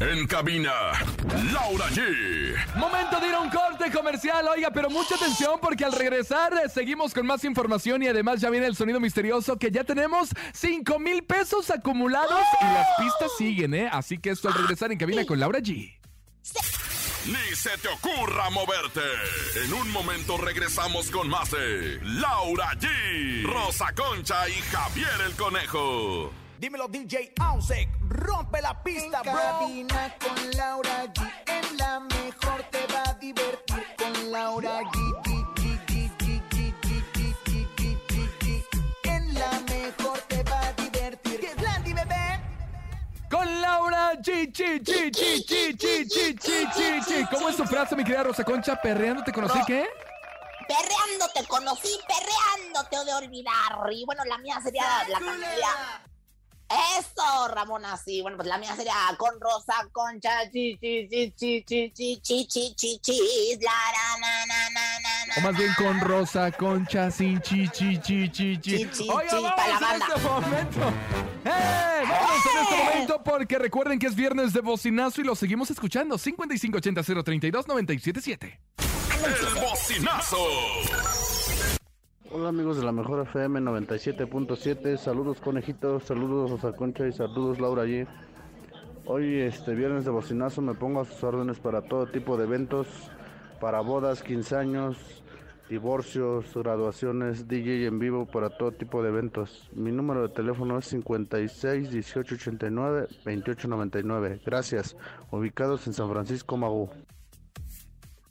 En 0.00 0.26
cabina, 0.26 0.72
Laura 1.52 1.86
G. 1.88 2.76
Momento 2.76 3.18
de 3.20 3.28
ir 3.28 3.34
a 3.34 3.40
un 3.40 3.50
corte 3.50 3.90
comercial, 3.90 4.46
oiga, 4.48 4.70
pero 4.70 4.90
mucha 4.90 5.14
atención 5.14 5.58
porque 5.60 5.84
al 5.84 5.92
regresar 5.92 6.52
eh, 6.52 6.68
seguimos 6.68 7.14
con 7.14 7.26
más 7.26 7.44
información 7.44 8.02
y 8.02 8.08
además 8.08 8.40
ya 8.40 8.50
viene 8.50 8.66
el 8.66 8.76
sonido 8.76 9.00
misterioso 9.00 9.56
que 9.56 9.70
ya 9.70 9.84
tenemos 9.84 10.30
5 10.52 10.98
mil 10.98 11.24
pesos 11.24 11.70
acumulados 11.70 12.44
y 12.60 12.64
las 12.64 12.86
pistas 12.98 13.30
siguen, 13.38 13.74
¿eh? 13.74 13.88
Así 13.90 14.18
que 14.18 14.30
esto 14.30 14.48
al 14.48 14.54
regresar 14.54 14.92
en 14.92 14.98
cabina 14.98 15.24
con 15.24 15.40
Laura 15.40 15.60
G. 15.60 15.96
Ni 17.26 17.56
se 17.56 17.76
te 17.78 17.88
ocurra 17.88 18.50
moverte. 18.50 19.00
En 19.64 19.72
un 19.72 19.90
momento 19.90 20.36
regresamos 20.36 21.10
con 21.10 21.28
más 21.28 21.50
de 21.50 21.98
Laura 22.02 22.70
G, 22.78 23.42
Rosa 23.44 23.92
Concha 23.94 24.48
y 24.48 24.52
Javier 24.52 25.20
el 25.26 25.34
Conejo. 25.34 26.45
Dímelo 26.58 26.88
DJ 26.88 27.34
Ausek, 27.38 27.88
rompe 28.08 28.62
la 28.62 28.82
pista, 28.82 29.20
En 29.24 29.32
bro. 29.32 29.42
cabina 29.42 30.14
con 30.18 30.50
Laura 30.52 31.04
G. 31.12 31.30
En 31.46 31.76
la 31.76 32.00
mejor 32.00 32.62
te 32.70 32.86
va 32.86 33.02
a 33.10 33.14
divertir 33.14 33.84
con 33.98 34.32
Laura 34.32 34.80
G. 34.80 34.98
G, 35.24 35.46
G, 35.56 35.80
G, 35.86 36.10
G, 36.18 36.42
G, 36.50 36.74
G, 36.82 37.04
G, 37.44 37.66
G, 37.76 37.98
G, 38.08 38.28
G, 38.40 38.64
G. 38.70 39.10
En 39.10 39.34
la 39.34 39.50
mejor 39.68 40.18
te 40.28 40.42
va 40.44 40.60
a 40.60 40.72
divertir. 40.72 41.40
¡Qué 41.40 41.54
Blandy, 41.56 41.92
bebé! 41.92 42.40
Con 43.30 43.60
Laura 43.60 44.14
G, 44.14 44.50
G, 44.50 44.80
G, 44.82 45.10
G, 45.12 45.44
G, 45.44 45.76
G, 45.76 46.06
G, 46.08 46.34
G, 46.38 46.66
G, 46.72 47.00
G. 47.02 47.28
¿Cómo 47.30 47.50
es 47.50 47.56
tu 47.56 47.64
frase, 47.64 47.94
mi 47.94 48.02
querida 48.02 48.22
Rosa 48.22 48.44
Concha? 48.44 48.80
¿Perreando 48.80 49.22
te 49.22 49.32
conocí 49.32 49.58
qué? 49.66 49.86
Perreando 50.66 51.28
te 51.34 51.46
conocí, 51.46 51.90
perreando 52.08 52.88
te 52.88 52.96
he 52.96 53.04
de 53.04 53.14
olvidar. 53.14 53.92
Y 53.92 54.04
bueno, 54.06 54.24
la 54.24 54.38
mía 54.38 54.58
sería 54.62 55.06
la 55.08 55.18
cantaría. 55.20 56.02
Eso, 56.68 57.48
Ramona, 57.48 57.96
sí. 57.96 58.22
Bueno, 58.22 58.36
pues 58.36 58.48
la 58.48 58.58
mía 58.58 58.74
sería 58.74 58.94
con 59.16 59.40
Rosa 59.40 59.74
Concha, 59.92 60.50
chi, 60.50 60.76
chi, 60.80 61.08
chi, 61.08 61.32
chi, 61.36 61.64
chi, 61.64 61.92
chi, 61.92 62.20
chi, 62.20 62.46
chi, 62.46 62.74
chi, 62.74 62.98
chis, 63.00 63.58
la, 63.62 63.70
ra, 63.70 64.18
na, 64.20 64.46
na, 64.46 64.70
na, 64.70 64.98
na, 64.98 65.26
na, 65.26 65.34
O 65.36 65.40
más 65.42 65.56
bien 65.56 65.72
con 65.78 66.00
Rosa 66.00 66.50
Concha, 66.50 67.10
sin 67.10 67.40
chi, 67.40 67.68
chi, 67.68 67.98
chi, 68.00 68.28
chi, 68.30 68.58
chi. 68.58 68.78
Chi, 68.78 68.90
chi, 68.90 68.90
chi, 68.90 69.06
la 69.06 69.54
vamos 69.54 69.70
en 69.70 69.80
banda. 69.80 70.06
este 70.08 70.28
momento. 70.28 70.92
¡Eh! 71.44 72.04
Vámonos 72.08 72.46
en 72.46 72.62
este 72.62 72.84
momento 72.84 73.22
porque 73.22 73.58
recuerden 73.58 73.98
que 74.00 74.06
es 74.08 74.16
viernes 74.16 74.52
de 74.52 74.60
bocinazo 74.60 75.20
y 75.20 75.24
lo 75.24 75.36
seguimos 75.36 75.70
escuchando. 75.70 76.18
5580 76.18 77.22
032 77.22 77.68
977. 77.68 78.60
El 79.24 79.60
bocinazo. 79.62 80.36
Hola 82.38 82.50
amigos 82.50 82.76
de 82.76 82.84
la 82.84 82.92
Mejor 82.92 83.26
FM 83.26 83.60
97.7, 83.60 84.98
saludos 84.98 85.40
conejitos, 85.40 86.04
saludos 86.04 86.50
Rosa 86.50 86.76
Concha 86.76 87.08
y 87.08 87.12
saludos 87.12 87.58
Laura 87.58 87.86
G. 87.86 88.06
Hoy 89.06 89.40
este 89.40 89.74
viernes 89.74 90.04
de 90.04 90.10
bocinazo 90.10 90.60
me 90.60 90.74
pongo 90.74 91.00
a 91.00 91.06
sus 91.06 91.24
órdenes 91.24 91.58
para 91.60 91.80
todo 91.80 92.08
tipo 92.08 92.36
de 92.36 92.44
eventos, 92.44 92.88
para 93.58 93.80
bodas, 93.80 94.22
15 94.22 94.54
años, 94.54 94.98
divorcios, 95.70 96.52
graduaciones, 96.52 97.48
DJ 97.48 97.86
en 97.86 97.98
vivo, 97.98 98.26
para 98.26 98.50
todo 98.50 98.70
tipo 98.70 99.02
de 99.02 99.08
eventos. 99.08 99.70
Mi 99.72 99.90
número 99.90 100.28
de 100.28 100.34
teléfono 100.34 100.78
es 100.78 100.84
56 100.88 101.90
18 101.90 102.34
89 102.34 103.08
28 103.24 103.66
99. 103.66 104.42
Gracias. 104.44 104.94
Ubicados 105.30 105.86
en 105.86 105.94
San 105.94 106.10
Francisco 106.10 106.58
Magú. 106.58 106.90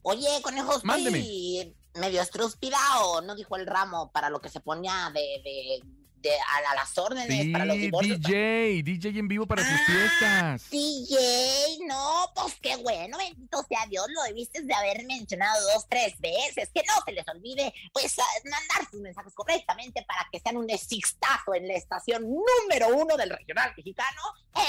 Oye, 0.03 0.27
conejo, 0.43 0.73
estoy 0.73 0.87
Mándeme. 0.87 1.75
Medio 1.95 2.21
estrúspida 2.21 2.77
o 3.03 3.21
no 3.21 3.36
dijo 3.36 3.55
el 3.55 3.65
ramo 3.65 4.12
para 4.12 4.29
lo 4.29 4.41
que 4.41 4.49
se 4.49 4.60
ponía 4.60 5.10
de, 5.13 5.21
de, 5.43 5.81
de 6.21 6.29
a, 6.39 6.71
a 6.71 6.75
las 6.75 6.97
órdenes 6.97 7.47
para 7.53 7.65
los 7.65 7.77
divorcios. 7.77 8.19
DJ, 8.19 8.84
DJ 8.84 9.19
en 9.19 9.27
vivo 9.27 9.45
para 9.45 9.62
tus 9.62 9.71
Ah, 9.71 9.84
fiestas. 9.86 10.69
DJ, 10.69 11.86
no, 11.88 12.29
pues 12.36 12.55
qué 12.62 12.75
bueno, 12.77 13.17
bendito 13.17 13.63
sea 13.69 13.86
Dios, 13.88 14.05
lo 14.10 14.23
debiste 14.23 14.62
de 14.63 14.73
haber 14.73 15.05
mencionado 15.05 15.62
dos, 15.73 15.86
tres 15.88 16.19
veces, 16.19 16.69
que 16.73 16.84
no 16.88 16.93
se 17.05 17.13
les 17.13 17.25
olvide, 17.29 17.73
pues, 17.93 18.17
a- 18.19 18.23
mandar 18.43 18.91
sus 18.91 18.99
mensajes 18.99 19.34
correctamente 19.34 20.03
para 20.08 20.27
que 20.31 20.39
sean 20.39 20.58
un 20.58 20.69
exitazo 20.69 21.53
en 21.53 21.67
la 21.67 21.75
estación 21.75 22.23
número 22.23 22.89
uno 22.95 23.15
del 23.15 23.29
regional 23.29 23.73
mexicano 23.77 24.21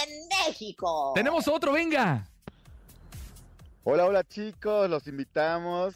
en 0.04 0.28
México. 0.46 1.12
Tenemos 1.14 1.48
otro, 1.48 1.72
venga. 1.72 2.28
Hola, 3.84 4.04
hola 4.06 4.24
chicos, 4.24 4.90
los 4.90 5.06
invitamos 5.06 5.94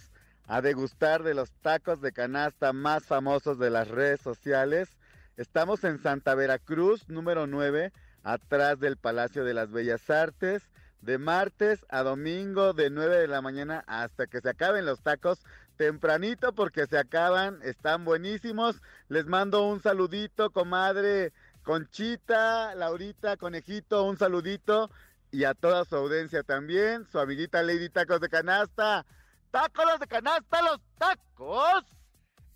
a 0.51 0.61
degustar 0.63 1.23
de 1.23 1.33
los 1.33 1.53
tacos 1.63 2.01
de 2.01 2.11
canasta 2.11 2.73
más 2.73 3.05
famosos 3.05 3.57
de 3.61 3.71
las 3.71 3.87
redes 3.87 4.21
sociales. 4.21 4.89
Estamos 5.37 5.85
en 5.85 6.03
Santa 6.03 6.35
Veracruz, 6.35 7.09
número 7.09 7.47
9, 7.47 7.93
atrás 8.25 8.81
del 8.81 8.97
Palacio 8.97 9.45
de 9.45 9.55
las 9.55 9.71
Bellas 9.71 10.11
Artes, 10.11 10.69
de 11.03 11.19
martes 11.19 11.87
a 11.89 12.03
domingo 12.03 12.73
de 12.73 12.91
9 12.91 13.19
de 13.19 13.29
la 13.29 13.41
mañana 13.43 13.85
hasta 13.87 14.27
que 14.27 14.41
se 14.41 14.49
acaben 14.49 14.87
los 14.87 15.01
tacos, 15.03 15.39
tempranito 15.77 16.53
porque 16.53 16.89
se 16.89 16.99
acaban, 16.99 17.61
están 17.63 18.05
buenísimos. 18.05 18.83
Les 19.09 19.27
mando 19.27 19.69
un 19.69 19.81
saludito, 19.81 20.51
comadre 20.51 21.33
Conchita, 21.63 22.75
Laurita, 22.75 23.37
Conejito, 23.37 24.03
un 24.03 24.19
saludito 24.19 24.91
y 25.31 25.45
a 25.45 25.55
toda 25.55 25.85
su 25.85 25.95
audiencia 25.95 26.43
también, 26.43 27.07
su 27.07 27.21
amiguita 27.21 27.63
Lady 27.63 27.89
Tacos 27.89 28.21
de 28.21 28.29
Canasta. 28.29 29.07
¡Tacos 29.51 29.99
de 29.99 30.07
canasta, 30.07 30.63
los 30.63 30.81
tacos! 30.97 31.85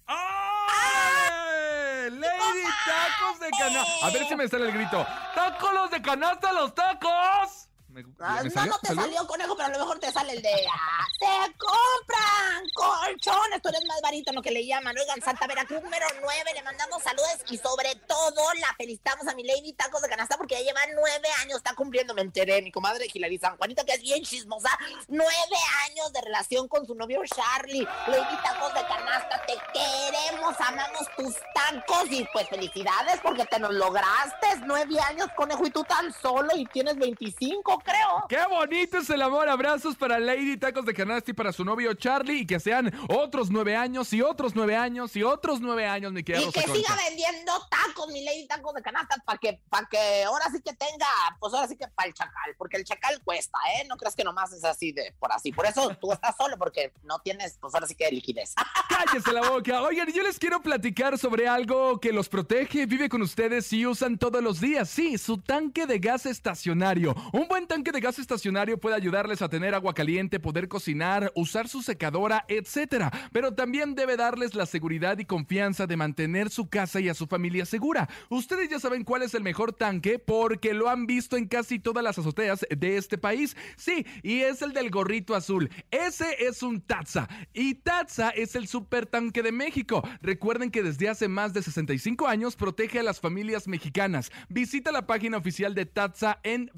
¡Ay! 0.07 2.11
Lady 2.11 2.65
Tacos 2.87 3.41
de 3.41 3.51
Canasta. 3.51 4.07
A 4.07 4.11
ver 4.11 4.27
si 4.27 4.37
me 4.37 4.47
sale 4.47 4.67
el 4.67 4.73
grito. 4.73 5.05
¡Tacos 5.35 5.91
de 5.91 6.03
canasta, 6.03 6.53
los 6.53 6.75
tacos! 6.75 7.69
¿Me, 7.95 8.05
Ah, 8.19 8.41
me 8.43 8.51
no, 8.51 8.67
no 8.67 8.79
te 8.81 8.89
¿Salió? 8.89 9.03
salió 9.03 9.27
conejo, 9.29 9.55
pero 9.57 9.67
a 9.69 9.71
lo 9.71 9.79
mejor 9.79 9.99
te 10.01 10.11
sale 10.11 10.33
el 10.33 10.43
de 10.43 10.67
ah, 10.69 11.05
¡Se 11.19 11.55
compran 11.57 12.65
colchones! 12.75 13.63
Tú 13.63 13.69
eres 13.69 13.85
más 13.87 14.01
varito 14.03 14.33
lo 14.33 14.43
que 14.43 14.51
le 14.51 14.67
llaman. 14.67 14.97
Oigan, 14.99 15.21
Santa 15.23 15.47
Veracruz 15.47 15.81
número 15.83 16.05
9, 16.21 16.51
le 16.55 16.63
mandamos 16.63 17.03
saludos 17.03 17.39
y 17.51 17.57
sobre 17.57 17.95
todo 18.09 18.43
la 18.61 18.75
felicitamos 18.77 19.29
a 19.29 19.35
mi 19.35 19.45
Lady 19.45 19.73
Tacos 19.75 20.03
de 20.03 20.09
Canasta 20.09 20.37
porque 20.37 20.57
ya 20.57 20.63
lleva 20.63 20.81
nueve 20.95 21.29
años, 21.41 21.59
está 21.59 21.75
cumpliendo, 21.75 22.15
me 22.15 22.23
enteré, 22.23 22.61
mi 22.63 22.73
comadre 22.73 23.07
Hilary 23.13 23.39
San 23.39 23.57
Juanita, 23.57 23.85
que 23.85 23.93
es 23.93 24.03
bien 24.03 24.23
chismosa, 24.25 24.71
nueve 25.09 25.57
años 25.89 26.13
de 26.13 26.21
relación 26.21 26.67
con 26.67 26.85
su 26.87 26.95
novio 26.97 27.21
Charlie. 27.33 27.87
Lady 28.09 28.37
Tacos 28.43 28.75
de 28.75 28.87
Canasta, 28.89 29.41
te 29.47 29.55
queremos, 29.73 30.55
amamos 30.59 31.07
tus 31.17 31.35
tacos 31.55 32.11
y 32.11 32.27
pues 32.33 32.49
felicidades 32.49 33.21
porque 33.23 33.45
te 33.47 33.59
nos 33.61 33.73
lograste. 33.73 34.49
Nueve 34.67 34.99
años, 35.01 35.29
conejo, 35.37 35.65
y 35.67 35.71
tú 35.71 35.85
tan 35.85 36.13
solo 36.13 36.49
y 36.57 36.67
tienes 36.67 36.97
25, 36.97 37.83
creo. 37.85 38.25
¡Qué 38.29 38.39
bonito 38.49 38.99
es 38.99 39.11
el 39.11 39.23
amor! 39.23 39.49
Abrazos 39.49 39.97
para 39.97 40.19
Lady 40.19 40.57
Tacos 40.57 40.85
de 40.85 40.95
Canasta 40.95 41.31
y 41.31 41.35
para 41.35 41.53
su 41.53 41.65
novio 41.65 41.95
Charlie. 41.95 42.41
Y 42.41 42.47
que 42.47 42.59
sean 42.59 42.93
otros 43.09 43.51
nueve 43.51 43.77
años 43.77 44.13
y 44.13 44.23
otros 44.23 44.55
nueve 44.55 44.77
años 44.77 45.15
y 45.17 45.23
otros 45.23 45.61
nueve 45.61 45.87
años, 45.87 46.13
mi 46.13 46.23
querida 46.25 46.43
Y 46.43 46.47
Rosa 46.47 46.61
que 46.61 46.67
Concha. 46.67 46.81
siga 46.81 46.97
vendiendo 47.09 47.53
tacos, 47.69 48.09
mi 48.13 48.25
lady 48.25 48.47
tacos 48.47 48.75
de 48.75 48.83
canasta, 48.83 49.17
para 49.25 49.39
que, 49.39 49.61
para 49.69 49.87
que 49.87 50.25
ahora 50.25 50.47
sí 50.51 50.61
que 50.61 50.73
tenga, 50.73 51.07
pues 51.39 51.53
ahora 51.55 51.69
sí 51.69 51.77
que 51.77 51.87
para 51.89 52.09
el 52.09 52.15
chacal, 52.15 52.55
porque 52.59 52.77
el 52.77 52.85
chacal 52.85 53.21
cuesta, 53.23 53.59
¿eh? 53.77 53.87
No 53.89 53.97
creas 53.97 54.15
que 54.17 54.25
nomás 54.25 54.53
es 54.53 54.65
así 54.65 54.93
de, 54.93 55.15
por 55.19 55.33
así. 55.33 55.53
Por 55.53 55.67
eso 55.67 55.95
tú 56.01 56.13
estás 56.13 56.37
solo, 56.37 56.57
porque 56.59 56.93
no 57.03 57.19
tienes, 57.21 57.59
pues 57.61 57.75
ahora 57.75 57.87
sí 57.87 57.95
que 57.95 58.11
liquidez. 58.11 58.55
¡Cállese 58.89 59.33
la 59.33 59.49
boca! 59.51 59.83
Oigan, 59.83 60.11
yo 60.13 60.23
les 60.23 60.39
quiero 60.39 60.61
platicar 60.63 61.19
sobre 61.19 61.49
algo 61.49 62.01
que 62.01 62.13
los 62.13 62.29
protege, 62.29 62.87
vive 62.87 63.09
con 63.09 63.23
ustedes 63.23 63.73
y 63.73 63.87
usan 63.87 64.19
todos 64.19 64.43
los 64.43 64.61
días. 64.61 64.89
Sí, 64.89 65.19
su 65.19 65.39
tanque 65.39 65.87
de 65.87 65.99
gas 65.99 66.27
estacionario. 66.27 67.15
Un 67.33 67.49
buen 67.49 67.67
tanque 67.75 67.91
de 67.91 67.99
gas 67.99 68.21
estacionario 68.21 68.79
puede 68.79 68.95
ayudarles 68.95 69.43
a 69.43 69.49
tener 69.49 69.75
agua 69.75 69.95
caliente, 69.95 70.39
poder 70.39 70.69
cocinar, 70.69 71.33
usar 71.35 71.67
su 71.67 71.83
secadora, 71.83 72.45
etcétera. 72.47 73.11
Pero 73.33 73.55
también 73.55 73.97
debe 73.97 74.17
darles 74.17 74.55
la 74.55 74.65
seguridad 74.65 75.19
y 75.19 75.25
confianza 75.25 75.89
de 75.89 75.97
mantener 75.97 76.51
su 76.51 76.69
casa 76.69 77.01
y 77.01 77.09
a 77.09 77.15
su 77.15 77.27
familia 77.27 77.67
segura. 77.67 78.09
Ustedes 78.29 78.71
ya 78.71 78.79
saben 78.79 79.03
cuál 79.03 79.23
es 79.23 79.35
el 79.35 79.43
mejor 79.43 79.73
tanque 79.73 80.21
porque 80.21 80.73
lo 80.73 80.89
han 80.89 81.09
visto 81.09 81.37
en 81.37 81.49
casi 81.49 81.81
todas 81.81 82.05
las 82.05 82.17
azoteas 82.17 82.65
de 82.71 82.97
este 82.97 83.19
país. 83.19 83.57
Sí, 83.77 84.07
y 84.23 84.43
es 84.43 84.63
el 84.63 84.73
del 84.73 84.91
gorrito 84.91 85.35
azul. 85.35 85.69
Ese 85.91 86.47
es 86.47 86.63
un 86.63 86.81
Tatsa. 86.81 87.29
Y 87.53 87.75
Tatsa 87.75 88.31
es 88.31 88.55
el 88.55 88.69
super 88.69 88.85
Supertanque 88.85 89.43
de 89.43 89.51
México. 89.51 90.07
Recuerden 90.23 90.71
que 90.71 90.85
desde 90.85 91.09
hace 91.09 91.27
más 91.27 91.53
de 91.53 91.63
65 91.63 92.29
años 92.29 92.55
protege 92.55 93.01
a 93.01 93.03
las 93.03 93.19
familias 93.19 93.67
mexicanas. 93.67 94.31
Visita 94.49 94.93
la 94.93 95.07
página 95.07 95.39
oficial 95.39 95.75
de 95.75 95.85
Tatsa 95.85 96.39
en 96.45 96.71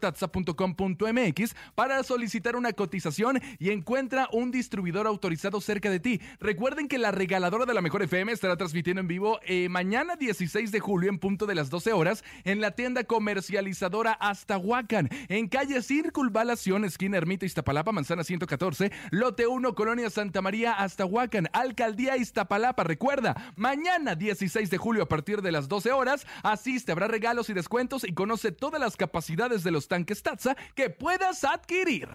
tanques.tatsa.com.mx 0.00 1.54
para 1.74 2.02
solicitar 2.02 2.56
una 2.56 2.72
cotización 2.72 3.40
y 3.58 3.70
encuentra 3.70 4.28
un 4.32 4.50
distribuidor 4.50 5.06
autorizado 5.06 5.60
cerca 5.60 5.90
de 5.90 6.00
ti. 6.00 6.20
Recuerden 6.40 6.88
que 6.88 6.98
la 6.98 7.10
regaladora 7.10 7.66
de 7.66 7.74
la 7.74 7.82
Mejor 7.82 8.02
FM 8.02 8.32
estará 8.32 8.56
transmitiendo 8.56 9.00
en 9.00 9.08
vivo 9.08 9.40
eh, 9.44 9.68
mañana 9.68 10.16
16 10.16 10.72
de 10.72 10.80
julio 10.80 11.10
en 11.10 11.18
punto 11.18 11.46
de 11.46 11.54
las 11.54 11.70
12 11.70 11.92
horas 11.92 12.24
en 12.44 12.60
la 12.60 12.72
tienda 12.72 13.04
comercializadora 13.04 14.12
Aztahuacan, 14.12 15.08
en 15.28 15.48
calle 15.48 15.82
Circunvalación, 15.82 16.84
esquina 16.84 17.18
Ermita 17.18 17.46
Iztapalapa, 17.46 17.92
manzana 17.92 18.24
114, 18.24 18.90
lote 19.10 19.46
1, 19.46 19.74
Colonia 19.74 20.10
Santa 20.10 20.42
María, 20.42 20.72
Aztahuacan, 20.72 21.48
Alcaldía 21.52 22.16
Iztapalapa. 22.16 22.84
Recuerda, 22.84 23.52
mañana 23.56 24.14
16 24.14 24.70
de 24.70 24.78
julio 24.78 25.02
a 25.02 25.08
partir 25.08 25.42
de 25.42 25.52
las 25.52 25.68
12 25.68 25.92
horas, 25.92 26.26
asiste, 26.42 26.92
habrá 26.92 27.08
regalos 27.08 27.50
y 27.50 27.54
descuentos 27.54 28.04
y 28.04 28.12
conoce 28.12 28.52
todas 28.52 28.80
las 28.80 28.96
capacidades 28.96 29.62
de 29.64 29.70
los 29.70 29.88
tanques 29.90 30.22
Tatsa 30.22 30.56
que 30.74 30.88
puedas 30.88 31.42
adquirir. 31.42 32.08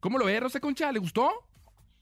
¿Cómo 0.00 0.18
lo 0.18 0.24
ve, 0.24 0.40
Rosa 0.40 0.60
Concha? 0.60 0.90
¿Le 0.90 0.98
gustó? 0.98 1.30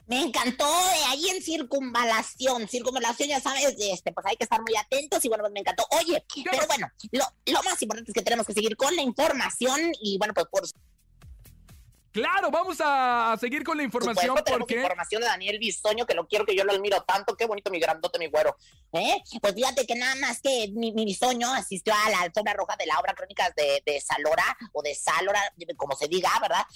Me 0.06 0.20
encantó, 0.20 0.64
eh, 0.64 1.04
ahí 1.08 1.28
en 1.28 1.42
circunvalación, 1.42 2.68
circunvalación, 2.68 3.28
ya 3.28 3.40
sabes, 3.40 3.74
este, 3.78 4.12
pues 4.12 4.26
hay 4.26 4.36
que 4.36 4.44
estar 4.44 4.60
muy 4.60 4.76
atentos 4.76 5.24
y 5.24 5.28
bueno, 5.28 5.42
pues 5.42 5.52
me 5.52 5.60
encantó. 5.60 5.84
Oye, 5.90 6.24
pero 6.44 6.66
bueno, 6.66 6.88
lo, 7.12 7.24
lo 7.46 7.62
más 7.62 7.80
importante 7.82 8.10
es 8.10 8.14
que 8.14 8.22
tenemos 8.22 8.46
que 8.46 8.52
seguir 8.52 8.76
con 8.76 8.94
la 8.94 9.02
información 9.02 9.92
y 10.00 10.18
bueno, 10.18 10.34
pues 10.34 10.46
por 10.46 10.64
Claro, 12.12 12.50
vamos 12.50 12.76
a 12.80 13.34
seguir 13.40 13.64
con 13.64 13.76
la 13.76 13.82
información 13.82 14.26
supuesto, 14.26 14.44
tenemos 14.44 14.66
porque 14.68 14.82
información 14.82 15.22
de 15.22 15.28
Daniel 15.28 15.58
Bisoño, 15.58 16.04
que 16.06 16.14
lo 16.14 16.28
quiero, 16.28 16.44
que 16.44 16.54
yo 16.54 16.62
lo 16.64 16.72
admiro 16.72 17.02
tanto, 17.04 17.34
qué 17.36 17.46
bonito 17.46 17.70
mi 17.70 17.80
grandote, 17.80 18.18
mi 18.18 18.26
güero. 18.26 18.56
¿Eh? 18.92 19.22
Pues 19.40 19.54
fíjate 19.54 19.86
que 19.86 19.94
nada 19.94 20.14
más 20.16 20.40
que 20.42 20.68
mi, 20.74 20.92
mi 20.92 21.06
Bisoño 21.06 21.52
asistió 21.54 21.94
a 21.94 22.10
la 22.10 22.20
alfombra 22.20 22.52
roja 22.52 22.76
de 22.78 22.84
la 22.84 22.98
obra 22.98 23.14
Crónicas 23.14 23.54
de, 23.54 23.82
de 23.86 23.98
Salora, 24.00 24.44
o 24.72 24.82
de 24.82 24.94
Salora, 24.94 25.40
como 25.76 25.96
se 25.96 26.08
diga, 26.08 26.28
¿verdad? 26.42 26.66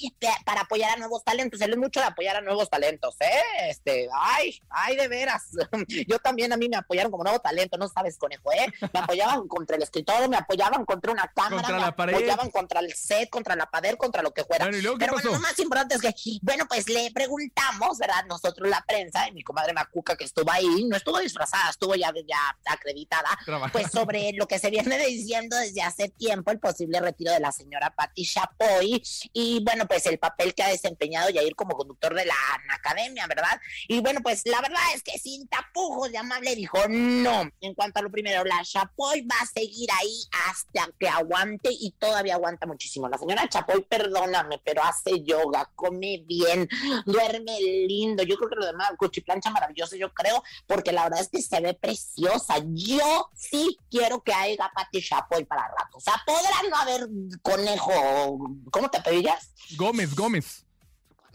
Para 0.47 0.63
apoyar 0.63 0.93
a 0.93 0.97
nuevos 0.97 1.23
talentos, 1.23 1.61
él 1.61 1.73
es 1.73 1.77
mucho 1.77 2.01
de 2.01 2.07
apoyar 2.07 2.37
a 2.37 2.41
nuevos 2.41 2.71
talentos, 2.71 3.17
¿eh? 3.21 3.69
Este, 3.69 4.09
ay, 4.19 4.59
ay, 4.71 4.97
de 4.97 5.09
veras. 5.09 5.51
Yo 6.09 6.19
también 6.19 6.53
a 6.55 6.57
mí 6.57 6.71
me 6.71 6.77
apoyaron 6.77 7.11
como 7.13 7.25
nuevo 7.25 7.41
talento, 7.41 7.77
no 7.77 7.89
sabes, 7.89 8.17
conejo, 8.17 8.51
¿eh? 8.53 8.73
Me 8.95 9.01
apoyaban 9.01 9.47
contra 9.49 9.77
el 9.77 9.83
escritorio, 9.83 10.29
me 10.31 10.39
apoyaban 10.39 10.87
contra 10.87 11.13
una 11.13 11.31
cámara, 11.35 11.57
Contra 11.57 11.77
me 11.77 11.81
la 11.83 11.95
pared. 11.95 12.15
apoyaban 12.15 12.51
contra 12.51 12.81
el 12.81 12.95
set, 12.95 13.29
contra 13.29 13.55
la 13.55 13.67
pared, 13.67 13.97
contra 13.97 14.23
lo 14.23 14.33
que 14.33 14.45
fuera. 14.45 14.65
Bueno, 14.65 14.79
¿y 14.79 14.83
luego 14.83 14.97
qué 14.97 15.05
Pero 15.05 15.19
lo 15.33 15.41
más 15.41 15.59
importante 15.59 15.95
es 15.95 16.01
que, 16.01 16.15
bueno, 16.43 16.67
pues 16.69 16.89
le 16.89 17.11
preguntamos, 17.11 17.99
¿verdad? 17.99 18.25
Nosotros 18.29 18.69
la 18.69 18.85
prensa, 18.87 19.29
y 19.29 19.33
mi 19.33 19.43
comadre 19.43 19.73
Macuca 19.73 20.17
que 20.17 20.25
estuvo 20.25 20.51
ahí, 20.51 20.85
no 20.85 20.97
estuvo 20.97 21.19
disfrazada, 21.19 21.71
estuvo 21.71 21.95
ya, 21.95 22.13
ya 22.27 22.57
acreditada, 22.67 23.29
Trabaja. 23.45 23.73
pues 23.73 23.91
sobre 23.91 24.33
lo 24.33 24.47
que 24.47 24.59
se 24.59 24.71
viene 24.71 24.99
diciendo 25.07 25.57
desde 25.57 25.83
hace 25.83 26.09
tiempo, 26.09 26.51
el 26.51 26.59
posible 26.59 27.01
retiro 27.01 27.33
de 27.33 27.41
la 27.41 27.53
señora 27.53 27.95
Patti 27.95 28.25
Chapoy, 28.25 29.03
y 29.33 29.63
bueno, 29.65 29.87
pues 29.87 30.07
el 30.07 30.19
papel 30.19 30.55
que 30.55 30.63
ha 30.63 30.69
desempeñado 30.69 31.31
Yair 31.31 31.55
como 31.55 31.77
conductor 31.77 32.15
de 32.15 32.27
la 32.27 32.35
academia, 32.75 33.27
¿verdad? 33.27 33.61
Y 33.89 34.01
bueno, 34.01 34.21
pues 34.23 34.43
la 34.45 34.61
verdad 34.61 34.83
es 34.95 35.03
que 35.03 35.19
sin 35.19 35.49
tapujos 35.49 36.11
de 36.11 36.19
amable 36.19 36.55
dijo, 36.55 36.79
no, 36.89 37.49
en 37.61 37.75
cuanto 37.75 38.01
a 38.01 38.03
lo 38.03 38.11
primero, 38.11 38.45
la 38.45 38.63
Chapoy 38.63 39.23
va 39.23 39.37
a 39.41 39.47
seguir 39.47 39.89
ahí 40.01 40.25
hasta 40.49 40.89
que 40.99 41.09
aguante 41.09 41.71
y 41.71 41.93
todavía 41.99 42.35
aguanta 42.35 42.67
muchísimo. 42.67 43.09
La 43.09 43.19
señora 43.19 43.49
Chapoy, 43.49 43.83
perdóname, 43.83 44.61
pero 44.65 44.83
hace 44.83 45.16
yoga, 45.25 45.71
come 45.75 46.23
bien, 46.27 46.69
duerme 47.05 47.59
lindo. 47.61 48.23
Yo 48.23 48.37
creo 48.37 48.51
que 48.51 48.57
lo 48.57 48.67
demás, 48.67 48.91
cuchiplancha 48.99 49.51
maravilloso, 49.51 49.97
yo 49.97 50.13
creo, 50.13 50.43
porque 50.67 50.93
la 50.93 51.05
verdad 51.05 51.21
es 51.21 51.29
que 51.29 51.43
se 51.43 51.61
ve 51.61 51.75
preciosa. 51.75 52.57
Yo 52.73 53.31
sí 53.35 53.79
quiero 53.91 54.23
que 54.23 54.33
haya 54.33 54.71
Pati 54.75 55.03
Chapoy 55.03 55.45
para 55.45 55.69
rato. 55.69 55.97
O 55.97 56.01
sea, 56.01 56.15
podrá 56.27 56.63
no 56.69 56.77
haber 56.77 57.09
conejo, 57.43 58.39
¿cómo 58.71 58.91
te 58.91 59.01
pedías? 59.01 59.53
Gómez, 59.77 60.15
Gómez. 60.15 60.66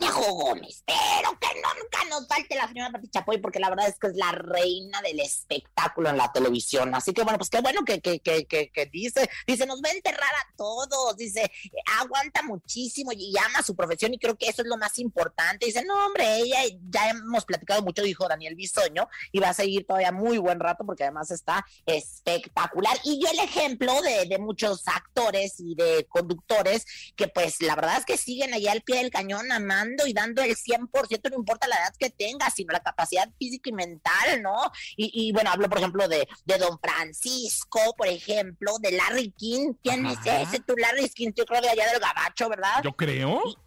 Conejo 0.02 0.34
Gómez, 0.34 0.84
pero 0.86 1.38
que 1.40 1.48
nunca 1.56 2.04
nos 2.10 2.28
falte 2.28 2.56
la 2.56 2.68
señora 2.68 2.92
Pati 2.92 3.08
Chapoy, 3.10 3.38
porque 3.38 3.60
la 3.60 3.70
verdad 3.70 3.88
es 3.88 4.00
que 4.00 4.08
es 4.08 4.16
la 4.16 4.32
reina 4.32 5.00
del 5.02 5.20
espectáculo 5.20 6.10
en 6.10 6.18
la 6.18 6.32
televisión. 6.32 6.94
Así 6.96 7.14
que 7.14 7.22
bueno, 7.24 7.38
pues 7.38 7.50
qué 7.50 7.62
bueno 7.62 7.84
que, 7.86 8.02
que, 8.02 8.20
que, 8.20 8.48
que, 8.48 8.86
dice, 8.92 9.30
dice, 9.46 9.66
nos 9.68 9.82
va 9.82 9.90
a 9.90 9.94
enterrar 9.94 10.34
a 10.34 10.56
todos, 10.58 11.16
dice, 11.18 11.52
aguanta 12.00 12.42
muchísimo 12.42 13.12
y 13.14 13.34
ama 13.38 13.62
su 13.62 13.76
profesión 13.76 14.14
y 14.14 14.18
creo 14.18 14.36
que 14.36 14.48
eso 14.48 14.64
es 14.64 14.68
lo 14.68 14.78
más 14.78 14.98
importante. 14.98 15.68
Dice, 15.68 15.86
no, 15.86 16.06
hombre, 16.06 16.38
ella 16.38 16.60
ya 16.90 17.10
hemos 17.10 17.46
platicado 17.46 17.84
mucho, 17.84 18.02
dijo 18.02 18.28
Daniel 18.28 18.56
Bisoño, 18.56 19.08
y 19.32 19.40
va 19.40 19.50
a 19.50 19.54
seguir 19.54 19.86
todavía 19.86 20.12
muy 20.12 20.40
buen 20.40 20.60
rato 20.60 20.84
porque 20.84 21.04
además 21.04 21.30
está 21.30 21.66
espectacular. 21.86 22.98
Y 23.04 23.22
yo 23.22 23.30
el 23.30 23.40
ejemplo 23.40 24.02
de, 24.02 24.26
de 24.26 24.40
muchos 24.40 24.88
actores 24.88 25.60
y 25.60 25.76
de 25.76 26.08
conductores 26.10 26.86
que 27.16 27.28
pues 27.28 27.62
la 27.62 27.76
verdad 27.76 27.98
es 28.00 28.06
que 28.06 28.18
siguen 28.18 28.54
allá 28.54 28.72
al 28.72 28.82
pie 28.82 28.98
del 28.98 29.12
cañón 29.12 29.52
amando 29.52 29.91
y 30.06 30.14
dando 30.14 30.42
el 30.42 30.56
100%, 30.56 31.30
no 31.30 31.38
importa 31.38 31.68
la 31.68 31.78
edad 31.78 31.94
que 31.98 32.10
tengas, 32.10 32.54
sino 32.54 32.74
la 32.74 32.80
capacidad 32.82 33.30
física 33.38 33.70
y 33.70 33.74
mental, 33.74 34.42
¿no? 34.42 34.72
Y, 34.98 35.12
y, 35.14 35.32
bueno, 35.32 35.52
hablo 35.52 35.70
por 35.70 35.80
ejemplo 35.80 36.08
de, 36.08 36.28
de 36.46 36.58
Don 36.58 36.80
Francisco, 36.80 37.80
por 37.98 38.08
ejemplo, 38.08 38.78
de 38.80 38.92
Larry 38.92 39.32
King. 39.32 39.74
¿Quién 39.84 40.06
Ajá. 40.06 40.42
es 40.42 40.48
ese? 40.48 40.60
Tú, 40.60 40.76
Larry 40.78 41.10
King, 41.10 41.32
yo 41.36 41.46
creo 41.46 41.62
de 41.62 41.70
allá 41.70 41.88
del 41.92 42.00
Gabacho, 42.00 42.50
¿verdad? 42.50 42.82
Yo 42.84 42.94
creo. 42.94 43.42
Y, 43.46 43.58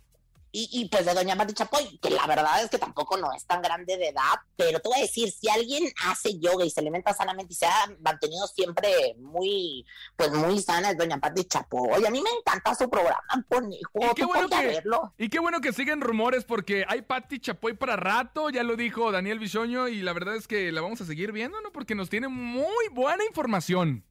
y 0.56 0.88
pues 0.88 1.04
de 1.04 1.14
Doña 1.14 1.36
Pati 1.36 1.52
Chapoy, 1.52 1.98
que 1.98 2.10
la 2.10 2.26
verdad 2.26 2.62
es 2.62 2.70
que 2.70 2.78
tampoco 2.78 3.16
no 3.16 3.32
es 3.32 3.44
tan 3.44 3.60
grande 3.60 3.96
de 3.96 4.08
edad, 4.08 4.38
pero 4.56 4.78
te 4.78 4.88
voy 4.88 4.98
a 4.98 5.02
decir, 5.02 5.30
si 5.30 5.48
alguien 5.48 5.92
hace 6.06 6.38
yoga 6.38 6.64
y 6.64 6.70
se 6.70 6.80
alimenta 6.80 7.12
sanamente 7.12 7.52
y 7.52 7.56
se 7.56 7.66
ha 7.66 7.90
mantenido 8.00 8.46
siempre 8.46 9.16
muy, 9.18 9.84
pues 10.16 10.30
muy 10.32 10.60
sana, 10.60 10.90
es 10.90 10.96
Doña 10.96 11.18
Pati 11.18 11.44
Chapoy. 11.44 12.04
A 12.04 12.10
mí 12.10 12.22
me 12.22 12.30
encanta 12.38 12.74
su 12.74 12.88
programa, 12.88 13.22
conejo, 13.48 14.12
Y 14.12 14.14
qué, 14.14 14.24
bueno 14.24 14.48
que, 14.48 14.66
verlo. 14.66 15.12
y 15.18 15.28
qué 15.28 15.40
bueno 15.40 15.60
que 15.60 15.72
siguen 15.72 16.00
rumores 16.00 16.44
porque 16.44 16.84
hay 16.88 17.02
Patti 17.02 17.40
Chapoy 17.40 17.74
para 17.74 17.96
rato, 17.96 18.50
ya 18.50 18.62
lo 18.62 18.76
dijo 18.76 19.10
Daniel 19.10 19.38
Bisoño 19.38 19.88
y 19.88 20.02
la 20.02 20.12
verdad 20.12 20.36
es 20.36 20.46
que 20.46 20.70
la 20.70 20.80
vamos 20.80 21.00
a 21.00 21.04
seguir 21.06 21.32
viendo, 21.32 21.60
¿no? 21.62 21.72
Porque 21.72 21.94
nos 21.94 22.10
tiene 22.10 22.28
muy 22.28 22.88
buena 22.92 23.24
información. 23.24 24.04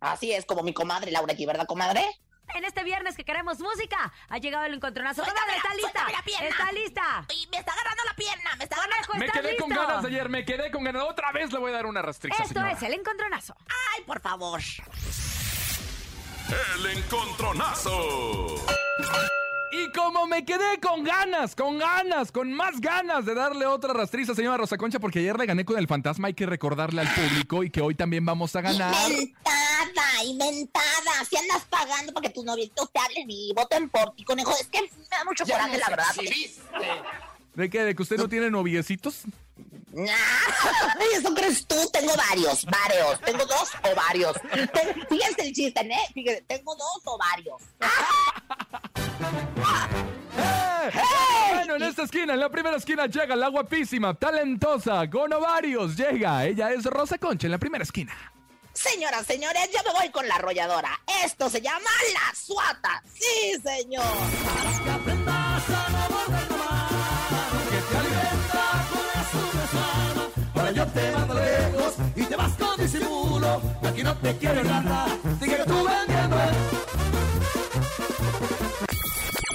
Así 0.00 0.32
es, 0.32 0.44
como 0.44 0.62
mi 0.62 0.72
comadre 0.72 1.12
Laura 1.12 1.32
aquí, 1.32 1.46
¿verdad, 1.46 1.66
comadre? 1.66 2.04
En 2.54 2.64
este 2.64 2.84
viernes 2.84 3.16
que 3.16 3.24
queremos 3.24 3.58
música, 3.60 4.12
ha 4.28 4.38
llegado 4.38 4.64
el 4.66 4.74
encontronazo. 4.74 5.24
Suéltame 5.24 5.56
¿está 5.56 5.74
lista? 5.74 6.06
la 6.10 6.22
pierna. 6.22 6.48
¿Está 6.48 6.72
lista? 6.72 7.26
Y 7.34 7.46
me 7.50 7.56
está 7.58 7.72
agarrando 7.72 8.02
la 8.04 8.14
pierna, 8.14 8.50
me 8.58 8.64
está 8.64 8.76
agarrando. 8.76 9.08
Me 9.14 9.26
¿estás 9.26 9.40
quedé 9.40 9.56
con 9.56 9.68
ganas 9.70 10.04
ayer, 10.04 10.28
me 10.28 10.44
quedé 10.44 10.70
con 10.70 10.84
ganas. 10.84 11.02
Otra 11.04 11.32
vez 11.32 11.50
le 11.52 11.58
voy 11.58 11.70
a 11.70 11.74
dar 11.74 11.86
una 11.86 12.02
rastriza, 12.02 12.42
Esto 12.42 12.54
señora. 12.54 12.72
es 12.72 12.82
el 12.82 12.92
encontronazo. 12.94 13.56
Ay, 13.96 14.04
por 14.04 14.20
favor. 14.20 14.60
El 16.76 16.86
encontronazo. 16.98 18.56
Y 19.74 19.90
como 19.92 20.26
me 20.26 20.44
quedé 20.44 20.78
con 20.80 21.02
ganas, 21.02 21.54
con 21.56 21.78
ganas, 21.78 22.30
con 22.30 22.52
más 22.52 22.78
ganas 22.80 23.24
de 23.24 23.34
darle 23.34 23.64
otra 23.64 23.94
rastriza, 23.94 24.34
señora 24.34 24.58
Rosa 24.58 24.76
Concha, 24.76 25.00
porque 25.00 25.20
ayer 25.20 25.38
le 25.38 25.46
gané 25.46 25.64
con 25.64 25.78
el 25.78 25.88
fantasma, 25.88 26.28
hay 26.28 26.34
que 26.34 26.44
recordarle 26.44 27.00
al 27.00 27.08
público 27.14 27.62
y 27.64 27.70
que 27.70 27.80
hoy 27.80 27.94
también 27.94 28.26
vamos 28.26 28.54
a 28.54 28.60
ganar. 28.60 28.94
Inventada, 29.10 30.24
inventada. 30.26 31.01
Si 31.28 31.36
andas 31.36 31.64
pagando 31.70 32.12
para 32.12 32.28
que 32.28 32.34
tus 32.34 32.44
noviecitos 32.44 32.90
te 32.92 32.98
hablen 33.00 33.30
y 33.30 33.52
voten 33.54 33.88
por 33.88 34.14
ti, 34.14 34.24
conejo. 34.24 34.52
Es 34.60 34.66
que 34.68 34.82
me 34.82 34.88
da 35.10 35.24
mucho 35.24 35.44
coraje, 35.44 35.78
la 35.78 35.88
verdad. 35.88 36.04
porque- 36.14 36.54
¿De 37.54 37.70
qué? 37.70 37.80
¿De 37.84 37.94
que 37.94 38.02
usted 38.02 38.16
no 38.16 38.28
tiene 38.28 38.50
noviecitos? 38.50 39.22
Eso 39.92 41.34
crees 41.34 41.66
tú. 41.66 41.74
Tengo 41.92 42.14
varios, 42.16 42.64
varios. 42.64 43.20
Tengo 43.20 43.44
dos 43.44 43.70
o 43.82 43.94
varios. 43.94 44.32
Ten- 44.72 45.06
Fíjense 45.08 45.42
el 45.42 45.52
chiste, 45.52 45.80
¿eh? 45.80 45.96
Fíjense, 46.14 46.42
tengo 46.48 46.74
dos 46.74 47.00
o 47.04 47.18
varios. 47.18 47.60
Bueno, 51.54 51.76
en 51.76 51.82
esta 51.84 52.02
esquina, 52.02 52.34
en 52.34 52.40
la 52.40 52.50
primera 52.50 52.76
esquina, 52.76 53.06
llega 53.06 53.36
la 53.36 53.48
guapísima, 53.48 54.14
talentosa, 54.14 55.08
con 55.08 55.32
ovarios. 55.32 55.96
Llega, 55.96 56.44
ella 56.44 56.72
es 56.72 56.84
Rosa 56.84 57.18
Concha 57.18 57.46
en 57.46 57.52
la 57.52 57.58
primera 57.58 57.84
esquina. 57.84 58.12
Señoras, 58.74 59.26
señores, 59.26 59.68
yo 59.72 59.80
me 59.84 59.98
voy 59.98 60.10
con 60.10 60.26
la 60.26 60.36
arrolladora. 60.36 61.00
Esto 61.24 61.48
se 61.50 61.60
llama 61.60 61.90
la 62.14 62.34
suata. 62.34 63.02
Sí, 63.14 63.60
señor. 63.62 64.04
Ahora 70.54 70.70
yo 70.72 70.86
te 70.88 71.10
mando 71.12 71.34
lejos 71.34 71.94
y 72.16 72.24
te 72.24 72.36
vas 72.36 72.52
con 72.56 72.76
disimulo. 72.80 73.62
Aquí 73.82 74.02
no 74.02 74.16
te 74.18 74.36
quiero 74.38 74.62
nada, 74.64 75.06
sigue 75.40 75.64
tú 75.66 75.84
vendiendo. 75.84 76.36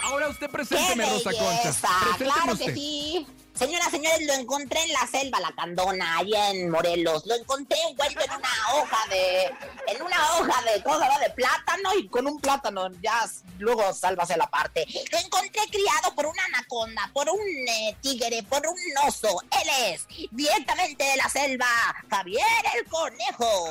Ahora 0.04 0.30
usted 0.30 0.48
¡Qué 0.48 0.52
presénteme, 0.54 1.06
Rosa 1.10 1.32
Concha. 1.32 1.62
Presénteme 1.64 2.32
¡Claro 2.32 2.54
usted. 2.54 2.66
que 2.66 2.74
sí! 2.74 3.28
Señoras, 3.58 3.90
señores, 3.90 4.28
lo 4.28 4.34
encontré 4.34 4.84
en 4.84 4.94
la 4.94 5.08
selva, 5.08 5.40
la 5.40 5.52
candona, 5.52 6.20
allá 6.20 6.52
en 6.52 6.70
Morelos. 6.70 7.26
Lo 7.26 7.34
encontré 7.34 7.76
envuelto 7.90 8.24
en 8.24 8.32
una 8.32 8.50
hoja 8.76 8.98
de, 9.10 9.46
en 9.88 10.02
una 10.04 10.32
hoja 10.34 10.62
de, 10.62 10.84
¿cómo 10.84 11.00
se 11.00 11.06
llama? 11.06 11.20
De 11.20 11.30
plátano 11.32 11.90
y 12.00 12.08
con 12.08 12.28
un 12.28 12.40
plátano, 12.40 12.92
ya 13.02 13.28
luego 13.58 13.92
sálvase 13.94 14.38
la 14.38 14.46
parte. 14.48 14.86
Lo 15.12 15.18
encontré 15.18 15.62
criado 15.72 16.14
por 16.16 16.28
una 16.28 16.44
anaconda, 16.46 17.10
por 17.14 17.28
un 17.32 17.40
eh, 17.40 17.98
tigre, 18.00 18.44
por 18.44 18.62
un 18.68 19.08
oso. 19.08 19.42
Él 19.64 19.94
es 19.94 20.08
directamente 20.30 21.04
de 21.04 21.18
la 21.18 21.28
selva, 21.28 21.66
Javier 22.12 22.44
el 22.76 22.86
Conejo. 22.86 23.70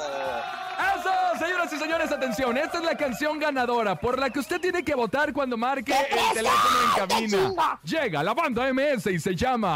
¡Eso! 0.96 1.38
Señoras 1.38 1.72
y 1.72 1.78
señores, 1.78 2.10
atención. 2.10 2.56
Esta 2.56 2.78
es 2.78 2.84
la 2.84 2.96
canción 2.96 3.38
ganadora 3.38 3.94
por 3.94 4.18
la 4.18 4.30
que 4.30 4.40
usted 4.40 4.60
tiene 4.60 4.84
que 4.84 4.96
votar 4.96 5.32
cuando 5.32 5.56
marque 5.56 5.92
el 5.92 6.34
teléfono 6.34 6.76
en 6.82 7.06
cabina. 7.06 7.78
Llega 7.84 8.22
la 8.24 8.34
banda 8.34 8.72
MS 8.72 9.06
y 9.06 9.20
se 9.20 9.36
llama 9.36 9.75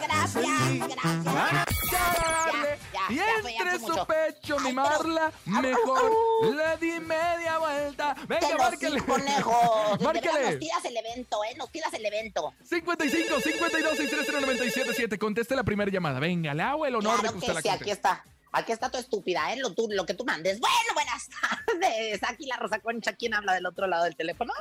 gracias, 0.00 0.82
gracias. 0.86 2.80
Y 3.10 3.18
entre 3.18 3.78
su 3.80 3.88
mucho. 3.88 4.06
pecho 4.06 4.58
mimarla, 4.60 5.32
mejor 5.46 6.12
le 6.54 6.76
di 6.78 7.00
media 7.00 7.58
vuelta. 7.58 8.14
Venga, 8.28 8.56
márquele. 8.56 9.00
Márquele. 10.00 10.50
Nos 10.50 10.58
tiras 10.60 10.84
el 10.84 10.96
evento, 10.96 11.44
¿eh? 11.44 11.54
Nos 11.56 11.70
tiras 11.72 11.92
el 11.94 12.04
evento. 12.06 12.54
55 12.64 13.40
52 13.40 13.96
630 13.96 14.40
977 14.46 15.18
Conteste 15.18 15.56
la 15.56 15.64
primera 15.64 15.90
llamada. 15.90 16.20
Venga, 16.20 16.54
le 16.54 16.62
hago 16.62 16.86
el 16.86 16.94
honor 16.94 17.18
Claro 17.20 17.34
de 17.40 17.46
que 17.46 17.52
la 17.52 17.62
sí, 17.62 17.68
aquí 17.68 17.90
está. 17.90 18.24
Aquí 18.52 18.72
está 18.72 18.90
tu 18.90 18.98
estúpida, 18.98 19.52
¿eh? 19.52 19.56
Lo, 19.58 19.72
tú- 19.74 19.88
lo 19.90 20.04
que 20.06 20.14
tú 20.14 20.24
mandes. 20.24 20.58
Bueno, 20.60 20.76
buenas 20.94 21.28
tardes. 21.28 22.20
Aquí 22.28 22.46
la 22.46 22.56
Rosa 22.56 22.78
Concha. 22.80 23.12
¿Quién 23.14 23.34
habla 23.34 23.54
del 23.54 23.66
otro 23.66 23.86
lado 23.88 24.04
del 24.04 24.14
teléfono? 24.16 24.52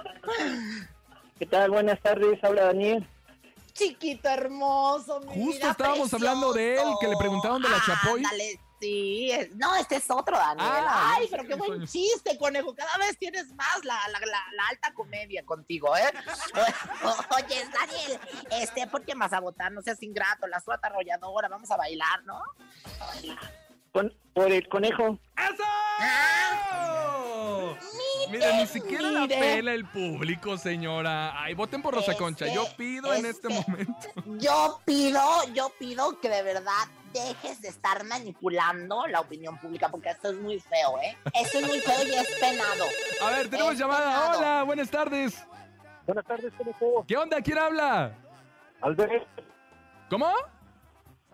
¿Qué 1.38 1.45
tal? 1.45 1.69
Buenas 1.71 1.99
tardes, 2.02 2.43
habla 2.43 2.65
Daniel. 2.65 3.08
Chiquito 3.80 4.28
hermoso, 4.30 5.20
mi 5.22 5.28
Justo 5.28 5.52
vida 5.60 5.72
estábamos 5.72 6.13
hablando 6.13 6.54
de 6.54 6.76
él, 6.76 6.88
que 7.00 7.08
le 7.08 7.15
preguntaron 7.18 7.62
de 7.62 7.70
la 7.70 7.82
Chapoy. 7.86 8.24
Ándale, 8.24 8.60
sí. 8.80 9.32
es- 9.32 9.56
no, 9.56 9.74
este 9.76 9.96
es 9.96 10.12
otro, 10.12 10.36
Daniel. 10.38 10.68
Ah, 10.70 11.15
Ay, 11.18 11.28
pero 11.32 11.46
qué 11.48 11.56
buen 11.56 11.88
chiste, 11.88 12.38
conejo. 12.38 12.76
Cada 12.76 12.98
vez 12.98 13.18
tienes 13.18 13.54
más 13.56 13.84
la, 13.86 13.96
la, 14.10 14.20
la, 14.20 14.26
la 14.54 14.68
alta 14.70 14.94
comedia 14.94 15.46
contigo, 15.46 15.96
¿eh? 15.96 16.12
Oye, 17.38 17.65
Daniel, 17.72 18.20
este, 18.62 18.86
¿por 18.88 19.06
qué 19.06 19.15
vas 19.15 19.32
a 19.34 19.39
votar? 19.39 19.72
No 19.72 19.82
seas 19.82 20.04
ingrato, 20.04 20.46
la 20.48 20.60
suata 20.60 20.88
arrolladora. 20.88 21.48
Vamos 21.48 21.72
a 21.72 21.78
bailar, 21.78 22.24
¿no? 22.26 22.42
Con- 23.94 24.13
por 24.34 24.52
el 24.52 24.68
conejo. 24.70 25.18
¡Eso! 25.38 25.63
Mira, 28.32 28.54
ni 28.58 28.68
siquiera 28.68 29.10
la 29.12 29.22
mire. 29.22 29.39
pela 29.39 29.74
el 29.74 29.86
público, 29.86 30.58
señora. 30.58 31.42
Ay, 31.42 31.54
voten 31.54 31.82
por 31.82 31.94
Rosa 31.96 32.15
Concha. 32.15 32.48
Yo 32.54 32.65
pido 32.78 33.13
en 33.13 33.26
es 33.26 33.32
este 33.36 33.48
que- 33.48 33.54
momento. 33.54 34.08
Yo 34.38 34.80
pido, 34.86 35.22
yo 35.54 35.72
pido 35.80 36.20
que 36.20 36.30
de 36.30 36.44
verdad 36.44 36.72
dejes 37.13 37.62
de 37.62 37.70
estar 37.70 38.04
manipulando 38.06 39.08
la 39.08 39.20
opinión 39.22 39.58
pública, 39.58 39.89
porque 39.89 40.10
esto 40.10 40.30
es 40.30 40.36
muy 40.38 40.60
feo, 40.60 41.00
¿eh? 41.02 41.18
Esto 41.34 41.60
es 41.60 41.68
muy 41.68 41.80
feo 41.80 42.04
y 42.08 42.12
es 42.13 42.28
penado. 42.39 42.86
A 43.24 43.32
ver, 43.32 43.50
tenemos 43.50 43.74
Es 43.74 43.80
llamada. 43.80 44.06
penado. 44.06 44.38
Hola, 44.39 44.63
buenas 44.63 44.89
tardes. 44.89 45.44
Buenas 46.06 46.26
tardes, 46.26 46.54
conejo. 46.58 47.06
¿Qué 47.08 47.18
onda? 47.18 47.42
¿Quién 47.42 47.58
habla? 47.58 48.13
Alberto, 48.82 49.26
¿Cómo? 50.10 50.32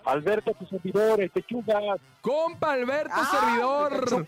Alberto, 0.05 0.53
tu 0.53 0.65
servidor, 0.67 1.19
el 1.21 1.29
Pechugas. 1.29 1.99
Compa 2.21 2.73
Alberto, 2.73 3.13
Ah, 3.15 3.29
servidor. 3.31 4.25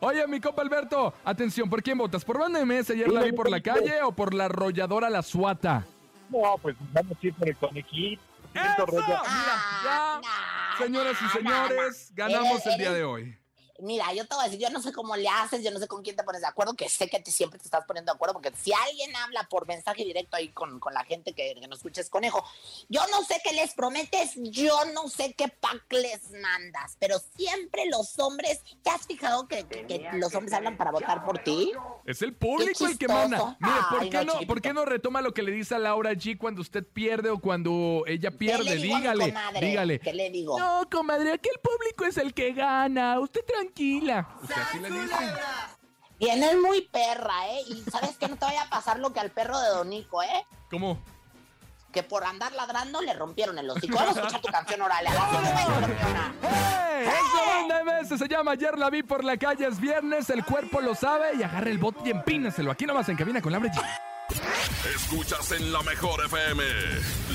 Oye, 0.00 0.26
mi 0.26 0.40
compa 0.40 0.62
Alberto, 0.62 1.14
atención, 1.24 1.68
¿por 1.68 1.82
quién 1.82 1.98
votas? 1.98 2.24
¿Por 2.24 2.38
Banda 2.38 2.60
MS 2.64 2.90
ayer 2.92 3.08
la 3.08 3.22
vi 3.22 3.32
por 3.32 3.50
la 3.50 3.60
calle 3.60 4.02
o 4.02 4.12
por 4.12 4.32
la 4.34 4.44
arrolladora 4.46 5.10
La 5.10 5.22
Suata? 5.22 5.84
No, 6.30 6.56
pues 6.60 6.76
vamos 6.92 7.16
a 7.22 7.26
ir 7.26 7.34
por 7.34 7.48
el 7.48 7.56
conejito. 7.56 8.22
Mira, 8.54 8.74
Ah, 9.26 10.20
ya, 10.78 10.84
señoras 10.84 11.16
y 11.20 11.24
no, 11.24 11.30
señores, 11.30 12.08
no. 12.10 12.16
ganamos 12.16 12.52
Eres- 12.62 12.66
el 12.66 12.78
día 12.78 12.86
eres- 12.88 12.98
de 12.98 13.04
hoy. 13.04 13.38
Mira, 13.80 14.12
yo 14.14 14.26
te 14.26 14.34
voy 14.34 14.44
a 14.44 14.48
decir, 14.48 14.60
yo 14.60 14.70
no 14.70 14.80
sé 14.80 14.92
cómo 14.92 15.16
le 15.16 15.28
haces, 15.28 15.62
yo 15.62 15.70
no 15.70 15.78
sé 15.78 15.86
con 15.88 16.02
quién 16.02 16.16
te 16.16 16.22
pones 16.24 16.40
de 16.40 16.46
acuerdo, 16.46 16.74
que 16.74 16.88
sé 16.88 17.08
que 17.08 17.20
te, 17.20 17.30
siempre 17.30 17.58
te 17.58 17.64
estás 17.66 17.84
poniendo 17.86 18.12
de 18.12 18.16
acuerdo, 18.16 18.34
porque 18.34 18.52
si 18.56 18.72
alguien 18.72 19.14
habla 19.16 19.46
por 19.48 19.66
mensaje 19.66 20.04
directo 20.04 20.36
ahí 20.36 20.48
con, 20.50 20.80
con 20.80 20.94
la 20.94 21.04
gente 21.04 21.32
que, 21.32 21.54
que 21.60 21.68
nos 21.68 21.78
escuches, 21.78 22.08
conejo, 22.10 22.44
yo 22.88 23.00
no 23.10 23.22
sé 23.24 23.40
qué 23.44 23.52
les 23.52 23.74
prometes, 23.74 24.32
yo 24.36 24.84
no 24.94 25.08
sé 25.08 25.34
qué 25.34 25.48
pack 25.48 25.84
les 25.92 26.30
mandas, 26.32 26.96
pero 26.98 27.16
siempre 27.36 27.86
los 27.86 28.18
hombres, 28.18 28.60
¿te 28.82 28.90
has 28.90 29.06
fijado 29.06 29.46
que, 29.48 29.66
que- 29.66 29.86
que 29.86 30.08
los 30.14 30.34
hombres 30.34 30.54
hablan 30.54 30.76
para 30.76 30.90
votar 30.90 31.24
por 31.24 31.38
ti? 31.38 31.72
Es 32.04 32.22
el 32.22 32.34
público 32.34 32.86
el 32.86 32.98
que 32.98 33.08
manda. 33.08 33.56
Mire, 33.60 33.74
¿por, 33.90 34.00
Ay, 34.02 34.10
qué 34.10 34.24
no. 34.24 34.34
¿por 34.46 34.60
qué 34.60 34.72
no 34.72 34.84
retoma 34.84 35.20
lo 35.20 35.32
que 35.34 35.42
le 35.42 35.52
dice 35.52 35.74
a 35.74 35.78
Laura 35.78 36.12
G 36.12 36.36
cuando 36.38 36.60
usted 36.60 36.84
pierde 36.84 37.30
o 37.30 37.38
cuando 37.40 38.04
ella 38.06 38.30
pierde? 38.30 38.64
¿Qué 38.64 38.70
le 38.70 38.76
digo 38.76 38.94
a 38.94 38.98
mi 38.98 39.02
dígale, 39.02 39.28
comadre? 39.28 39.66
dígale. 39.66 39.98
¿Qué 40.00 40.12
le 40.12 40.30
digo? 40.30 40.58
No, 40.58 40.88
comadre, 40.90 41.32
aquí 41.32 41.48
el 41.52 41.60
público 41.60 42.04
es 42.04 42.16
el 42.16 42.32
que 42.34 42.52
gana. 42.52 43.18
Usted 43.20 43.44
tranquila. 43.66 44.28
Usted 44.42 44.54
así 44.56 44.78
le 44.78 44.90
dice. 44.90 45.34
Vienes 46.18 46.56
muy 46.58 46.82
perra, 46.82 47.48
¿eh? 47.48 47.62
Y 47.68 47.90
sabes 47.90 48.16
que 48.16 48.28
no 48.28 48.36
te 48.36 48.46
vaya 48.46 48.62
a 48.62 48.70
pasar 48.70 48.98
lo 48.98 49.12
que 49.12 49.20
al 49.20 49.30
perro 49.30 49.58
de 49.60 49.68
Donico, 49.68 50.22
¿eh? 50.22 50.46
¿Cómo? 50.70 50.98
Que 51.92 52.02
por 52.02 52.24
andar 52.24 52.52
ladrando 52.52 53.02
le 53.02 53.12
rompieron 53.12 53.58
el 53.58 53.68
hocico. 53.68 53.96
Vamos 53.96 54.16
a 54.16 54.20
escuchar 54.20 54.40
tu 54.40 54.48
canción 54.48 54.82
oral. 54.82 55.06
A 55.06 55.12
las 55.12 55.30
7:20, 55.30 55.80
campeona. 55.80 56.34
¡Hey! 56.42 57.06
Esa 57.06 57.46
banda 57.46 57.84
MS 57.84 58.18
se 58.18 58.28
llama 58.28 58.52
Ayer 58.52 58.78
la 58.78 58.88
vi 58.90 59.02
por 59.02 59.24
la 59.24 59.36
calle, 59.36 59.66
es 59.66 59.78
viernes, 59.78 60.30
el 60.30 60.44
cuerpo 60.44 60.80
lo 60.80 60.94
sabe 60.94 61.36
y 61.36 61.42
agarra 61.42 61.70
el 61.70 61.78
bote 61.78 62.00
y 62.04 62.10
empínaselo. 62.10 62.70
Aquí 62.70 62.86
nomás 62.86 63.08
en 63.08 63.16
cabina 63.16 63.42
con 63.42 63.52
Laura 63.52 63.70
G. 63.70 63.82
Escuchas 64.94 65.52
en 65.52 65.72
la 65.72 65.82
mejor 65.82 66.24
FM. 66.24 66.62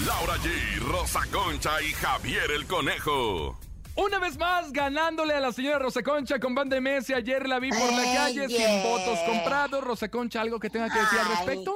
Laura 0.05 0.35
G, 0.37 0.79
Rosa 0.79 1.21
Concha 1.31 1.81
y 1.81 1.91
Javier 1.93 2.49
el 2.51 2.65
Conejo. 2.65 3.57
Una 3.95 4.19
vez 4.19 4.37
más, 4.37 4.71
ganándole 4.71 5.33
a 5.33 5.39
la 5.39 5.51
señora 5.51 5.77
Rosa 5.77 6.01
Concha 6.01 6.39
con 6.39 6.55
banda 6.55 6.79
MS. 6.79 7.09
Ayer 7.11 7.47
la 7.47 7.59
vi 7.59 7.69
por 7.69 7.91
la 7.91 8.03
calle 8.13 8.47
sin 8.47 8.83
votos 8.83 9.19
comprados. 9.25 9.83
Rosa 9.83 10.09
Concha, 10.09 10.41
¿algo 10.41 10.59
que 10.59 10.69
tenga 10.69 10.89
que 10.89 10.99
decir 10.99 11.19
al 11.19 11.27
respecto? 11.27 11.75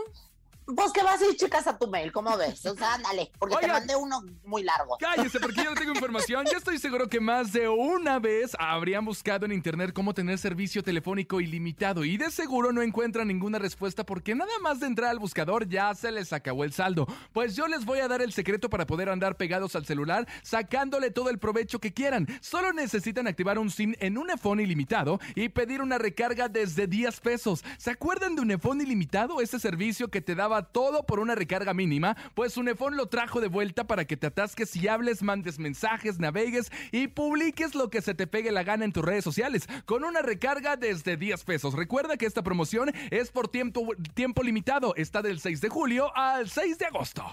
Pues 0.65 0.91
que 0.91 1.03
vas 1.03 1.21
y 1.21 1.35
checas 1.35 1.67
a 1.67 1.77
tu 1.77 1.87
mail, 1.87 2.11
¿cómo 2.11 2.35
ves? 2.37 2.65
O 2.65 2.75
sea, 2.75 2.95
ándale, 2.95 3.31
porque 3.37 3.57
te 3.57 3.67
mandé 3.67 3.95
uno 3.95 4.23
muy 4.45 4.63
largo. 4.63 4.97
Cállese, 4.97 5.39
porque 5.39 5.63
yo 5.63 5.69
no 5.69 5.75
tengo 5.75 5.93
información. 5.93 6.45
Yo 6.51 6.57
estoy 6.57 6.79
seguro 6.79 7.07
que 7.07 7.19
más 7.19 7.53
de 7.53 7.69
una 7.69 8.17
vez 8.17 8.55
habrían 8.57 9.05
buscado 9.05 9.45
en 9.45 9.51
internet 9.51 9.93
cómo 9.93 10.15
tener 10.15 10.39
servicio 10.39 10.81
telefónico 10.81 11.39
ilimitado 11.39 12.03
y 12.03 12.17
de 12.17 12.31
seguro 12.31 12.71
no 12.71 12.81
encuentran 12.81 13.27
ninguna 13.27 13.59
respuesta 13.59 14.05
porque 14.05 14.33
nada 14.33 14.51
más 14.61 14.79
de 14.79 14.87
entrar 14.87 15.11
al 15.11 15.19
buscador 15.19 15.69
ya 15.69 15.93
se 15.93 16.11
les 16.11 16.33
acabó 16.33 16.63
el 16.63 16.73
saldo. 16.73 17.05
Pues 17.31 17.55
yo 17.55 17.67
les 17.67 17.85
voy 17.85 17.99
a 17.99 18.07
dar 18.07 18.23
el 18.23 18.33
secreto 18.33 18.67
para 18.67 18.87
poder 18.87 19.09
andar 19.09 19.37
pegados 19.37 19.75
al 19.75 19.85
celular 19.85 20.27
sacándole 20.41 21.11
todo 21.11 21.29
el 21.29 21.37
provecho 21.37 21.79
que 21.79 21.93
quieran. 21.93 22.27
Solo 22.41 22.73
necesitan 22.73 23.27
activar 23.27 23.59
un 23.59 23.69
SIM 23.69 23.93
en 23.99 24.17
un 24.17 24.31
iPhone 24.31 24.59
ilimitado 24.59 25.19
y 25.35 25.49
pedir 25.49 25.81
una 25.81 25.99
recarga 25.99 26.49
desde 26.49 26.87
10 26.87 27.19
pesos. 27.19 27.63
¿Se 27.77 27.91
acuerdan 27.91 28.35
de 28.35 28.41
un 28.41 28.49
iPhone 28.49 28.81
ilimitado? 28.81 29.41
Ese 29.41 29.59
servicio 29.59 30.09
que 30.09 30.21
te 30.21 30.33
daba 30.33 30.54
todo 30.63 31.05
por 31.05 31.19
una 31.19 31.35
recarga 31.35 31.73
mínima. 31.73 32.15
Pues 32.33 32.57
Unifón 32.57 32.97
lo 32.97 33.07
trajo 33.07 33.41
de 33.41 33.47
vuelta 33.47 33.85
para 33.85 34.05
que 34.05 34.17
te 34.17 34.27
atasques 34.27 34.75
y 34.75 34.87
hables, 34.87 35.23
mandes 35.23 35.59
mensajes, 35.59 36.19
navegues 36.19 36.71
y 36.91 37.07
publiques 37.07 37.75
lo 37.75 37.89
que 37.89 38.01
se 38.01 38.15
te 38.15 38.27
pegue 38.27 38.51
la 38.51 38.63
gana 38.63 38.85
en 38.85 38.93
tus 38.93 39.03
redes 39.03 39.23
sociales 39.23 39.67
con 39.85 40.03
una 40.03 40.21
recarga 40.21 40.75
desde 40.75 41.17
10 41.17 41.43
pesos. 41.43 41.73
Recuerda 41.73 42.17
que 42.17 42.25
esta 42.25 42.43
promoción 42.43 42.91
es 43.11 43.31
por 43.31 43.47
tiempo, 43.47 43.87
tiempo 44.13 44.43
limitado. 44.43 44.95
Está 44.95 45.21
del 45.21 45.39
6 45.39 45.61
de 45.61 45.69
julio 45.69 46.15
al 46.15 46.49
6 46.49 46.77
de 46.77 46.85
agosto. 46.85 47.25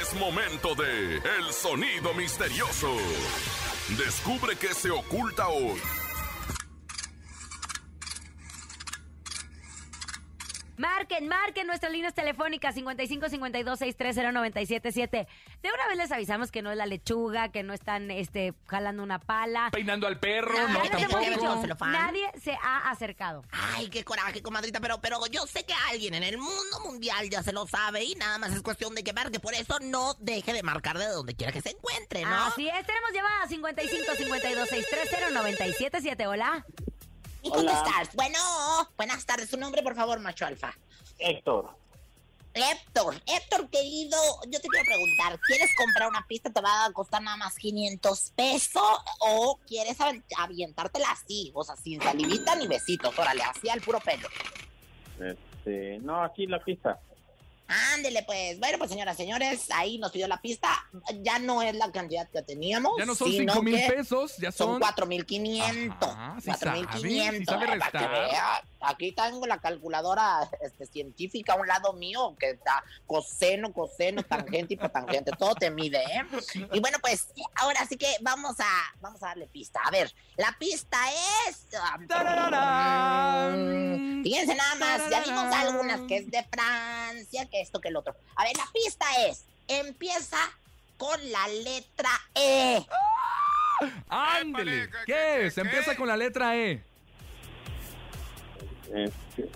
Es 0.00 0.14
momento 0.14 0.74
de 0.76 1.16
El 1.16 1.52
Sonido 1.52 2.14
Misterioso. 2.14 2.94
Descubre 3.98 4.56
qué 4.56 4.68
se 4.74 4.90
oculta 4.90 5.48
hoy. 5.48 5.80
Marquen, 10.76 11.28
marquen 11.28 11.66
nuestras 11.66 11.92
líneas 11.92 12.14
telefónicas 12.14 12.74
55 12.74 13.28
52 13.28 13.78
630 13.78 14.32
977. 14.32 15.28
De 15.62 15.68
una 15.72 15.86
vez 15.88 15.96
les 15.98 16.12
avisamos 16.12 16.50
que 16.50 16.62
no 16.62 16.70
es 16.70 16.76
la 16.76 16.86
lechuga, 16.86 17.50
que 17.50 17.62
no 17.62 17.72
están 17.74 18.10
este, 18.10 18.54
jalando 18.66 19.02
una 19.02 19.18
pala. 19.18 19.68
Peinando 19.72 20.06
al 20.06 20.18
perro, 20.18 20.52
No, 20.52 20.68
no, 20.68 20.84
hemos 20.84 20.90
tampoco. 20.90 21.20
dicho. 21.62 21.84
Nadie 21.86 22.30
se 22.42 22.52
ha 22.62 22.90
acercado. 22.90 23.44
Ay, 23.50 23.88
qué 23.90 24.02
coraje, 24.04 24.42
comadrita, 24.42 24.80
pero, 24.80 25.00
pero 25.00 25.26
yo 25.26 25.46
sé 25.46 25.64
que 25.64 25.74
alguien 25.90 26.14
en 26.14 26.22
el 26.22 26.38
mundo 26.38 26.80
mundial 26.84 27.28
ya 27.30 27.42
se 27.42 27.52
lo 27.52 27.66
sabe 27.66 28.04
y 28.04 28.14
nada 28.14 28.38
más 28.38 28.52
es 28.52 28.62
cuestión 28.62 28.94
de 28.94 29.04
que 29.04 29.12
marque. 29.12 29.40
Por 29.40 29.54
eso 29.54 29.78
no 29.80 30.14
deje 30.20 30.52
de 30.52 30.62
marcar 30.62 30.98
de 30.98 31.06
donde 31.06 31.34
quiera 31.34 31.52
que 31.52 31.60
se 31.60 31.70
encuentre, 31.70 32.22
¿no? 32.24 32.46
Así 32.46 32.68
es, 32.68 32.86
tenemos 32.86 33.12
llamada 33.12 33.46
55 33.46 34.14
52 34.16 34.68
630 34.68 35.30
977. 35.30 36.26
Hola. 36.26 36.64
¿Y 37.42 37.50
contestar? 37.50 38.08
Bueno, 38.14 38.38
buenas 38.96 39.26
tardes. 39.26 39.50
Su 39.50 39.56
nombre, 39.56 39.82
por 39.82 39.94
favor, 39.94 40.20
macho 40.20 40.46
alfa. 40.46 40.72
Héctor. 41.18 41.82
Héctor, 42.54 43.14
Héctor 43.26 43.70
querido, 43.70 44.18
yo 44.46 44.60
te 44.60 44.68
quiero 44.68 44.84
preguntar, 44.84 45.40
¿quieres 45.46 45.70
comprar 45.74 46.10
una 46.10 46.26
pista? 46.26 46.50
¿Te 46.50 46.60
va 46.60 46.84
a 46.84 46.92
costar 46.92 47.22
nada 47.22 47.38
más 47.38 47.56
500 47.56 48.32
pesos? 48.36 48.82
¿O 49.20 49.58
quieres 49.66 49.96
avientártela 50.36 51.10
así? 51.12 51.50
O 51.54 51.64
sea, 51.64 51.76
sin 51.76 52.02
salivita 52.02 52.54
ni 52.56 52.66
besitos, 52.66 53.18
órale, 53.18 53.42
así 53.42 53.70
al 53.70 53.80
puro 53.80 54.00
pelo. 54.00 54.28
Este, 55.18 55.98
no, 56.00 56.22
aquí 56.22 56.46
la 56.46 56.62
pista. 56.62 57.00
Ándele, 57.94 58.22
pues. 58.24 58.58
Bueno, 58.58 58.78
pues 58.78 58.90
señoras, 58.90 59.16
señores, 59.16 59.68
ahí 59.74 59.98
nos 59.98 60.12
pidió 60.12 60.28
la 60.28 60.40
pista. 60.40 60.68
Ya 61.22 61.38
no 61.38 61.62
es 61.62 61.74
la 61.74 61.90
cantidad 61.90 62.28
que 62.30 62.42
teníamos. 62.42 62.92
Ya 62.98 63.06
no 63.06 63.14
son 63.14 63.30
sino 63.30 63.52
5 63.52 63.62
mil 63.62 63.80
pesos, 63.86 64.36
ya 64.38 64.52
Son 64.52 64.72
son... 64.72 64.80
4,500. 64.80 66.08
Ajá, 66.08 66.36
sí 66.40 66.50
sabe, 66.58 66.80
sí 66.80 67.20
4,500. 67.46 67.56
Aquí 68.82 69.12
tengo 69.12 69.46
la 69.46 69.58
calculadora 69.58 70.48
este, 70.60 70.86
científica 70.86 71.52
a 71.52 71.56
un 71.56 71.66
lado 71.66 71.92
mío, 71.92 72.34
que 72.38 72.50
está 72.50 72.82
coseno, 73.06 73.72
coseno, 73.72 74.22
tangente 74.22 74.74
y 74.74 74.76
tangente. 74.76 75.30
Todo 75.38 75.54
te 75.54 75.70
mide, 75.70 75.98
¿eh? 75.98 76.24
Y 76.72 76.80
bueno, 76.80 76.98
pues 77.00 77.28
ahora 77.54 77.86
sí 77.86 77.96
que 77.96 78.16
vamos 78.20 78.58
a, 78.58 78.94
vamos 79.00 79.22
a 79.22 79.28
darle 79.28 79.46
pista. 79.46 79.80
A 79.84 79.90
ver, 79.90 80.12
la 80.36 80.56
pista 80.58 80.98
es. 81.46 81.66
Mm, 83.52 84.22
Fíjense 84.22 84.54
nada 84.54 84.74
más, 84.76 85.10
ya 85.10 85.20
vimos 85.20 85.54
algunas 85.54 86.00
que 86.02 86.16
es 86.16 86.30
de 86.30 86.42
Francia, 86.44 87.46
que 87.50 87.60
esto, 87.60 87.80
que 87.80 87.88
el 87.88 87.96
otro. 87.96 88.14
A 88.36 88.44
ver, 88.44 88.56
la 88.56 88.66
pista 88.72 89.06
es. 89.26 89.44
Empieza 89.68 90.38
con 90.96 91.18
la 91.30 91.48
letra 91.48 92.10
E. 92.34 92.84
¡Ándele! 94.08 94.88
¿Qué 95.06 95.46
es? 95.46 95.58
Empieza 95.58 95.96
con 95.96 96.08
la 96.08 96.16
letra 96.16 96.56
E. 96.56 96.82
Este, 98.90 99.48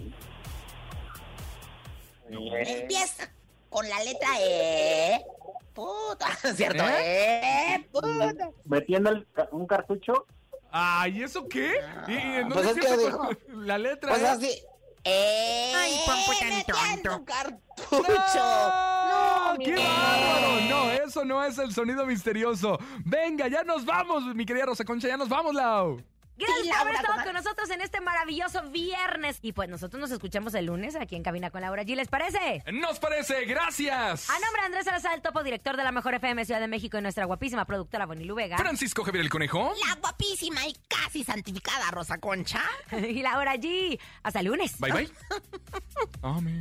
Empieza 2.28 3.30
con 3.70 3.88
la 3.88 4.02
letra 4.02 4.28
E. 4.40 5.24
Puta, 5.72 6.26
¿cierto? 6.54 6.82
¿Eh? 6.88 7.86
Puta. 7.92 8.50
metiendo 8.64 9.10
el 9.10 9.26
un 9.52 9.66
cartucho. 9.66 10.26
Ay, 10.70 11.22
¿eso 11.22 11.46
qué? 11.48 11.80
¿Y, 12.08 12.12
y 12.12 12.16
en 12.16 12.48
Pues 12.48 12.66
es 12.66 12.74
que 12.78 12.96
dijo- 12.96 13.28
la 13.54 13.78
letra 13.78 14.10
Pues 14.10 14.22
E? 14.22 14.26
así. 14.26 14.62
¡Eh! 15.04 15.72
Ay, 15.76 16.00
Pompo 16.04 16.32
tan 16.40 17.02
tonto. 17.02 17.24
cartucho! 17.24 18.40
¡No! 18.40 19.56
¡Qué 19.64 19.76
bárbaro! 19.76 20.60
No, 20.68 20.90
eso 20.90 21.24
no 21.24 21.44
es 21.44 21.56
el 21.58 21.72
sonido 21.72 22.04
misterioso. 22.06 22.76
Venga, 23.04 23.46
ya 23.46 23.62
nos 23.62 23.84
vamos, 23.84 24.24
mi 24.34 24.44
querida 24.44 24.66
Rosa 24.66 24.84
Concha, 24.84 25.06
ya 25.06 25.16
nos 25.16 25.28
vamos, 25.28 25.54
Lau. 25.54 26.02
Gracias 26.36 26.62
Sí, 26.62 26.68
por 26.68 26.78
haber 26.78 26.94
estado 26.96 27.24
con 27.24 27.32
nosotros 27.34 27.70
en 27.70 27.80
este 27.80 28.00
maravilloso 28.00 28.62
viernes. 28.70 29.38
Y 29.42 29.52
pues 29.52 29.68
nosotros 29.68 30.00
nos 30.00 30.10
escuchamos 30.10 30.54
el 30.54 30.66
lunes 30.66 30.94
aquí 30.96 31.16
en 31.16 31.22
Cabina 31.22 31.50
con 31.50 31.60
Laura 31.62 31.82
G. 31.82 31.94
¿Les 31.96 32.08
parece? 32.08 32.62
Nos 32.72 32.98
parece, 32.98 33.44
gracias. 33.46 34.28
A 34.28 34.34
nombre 34.38 34.60
de 34.60 34.66
Andrés 34.66 34.84
Salazar, 34.84 35.14
el 35.14 35.22
topo 35.22 35.42
director 35.42 35.76
de 35.76 35.84
la 35.84 35.92
Mejor 35.92 36.14
FM 36.14 36.44
Ciudad 36.44 36.60
de 36.60 36.68
México 36.68 36.98
y 36.98 37.02
nuestra 37.02 37.24
guapísima 37.24 37.64
productora 37.64 38.06
Bonilu 38.06 38.34
Vega. 38.34 38.58
Francisco 38.58 39.02
Javier 39.04 39.24
el 39.24 39.30
Conejo. 39.30 39.72
La 39.86 39.94
guapísima 39.96 40.66
y 40.66 40.76
casi 40.88 41.24
santificada 41.24 41.90
Rosa 41.90 42.18
Concha. 42.18 42.62
y 42.92 43.22
Laura 43.22 43.54
G. 43.56 43.98
Hasta 44.22 44.40
el 44.40 44.46
lunes. 44.46 44.78
Bye, 44.78 44.92
bye. 44.92 45.10
Amén. 46.22 46.60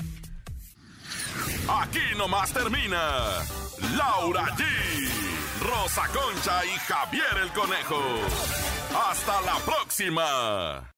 Aquí 1.67 1.99
nomás 2.17 2.53
termina 2.53 2.99
Laura 3.97 4.45
G, 4.55 4.63
Rosa 5.61 6.07
Concha 6.07 6.65
y 6.65 6.69
Javier 6.87 7.37
el 7.43 7.51
Conejo. 7.51 8.01
Hasta 8.95 9.41
la 9.41 9.57
próxima. 9.65 10.94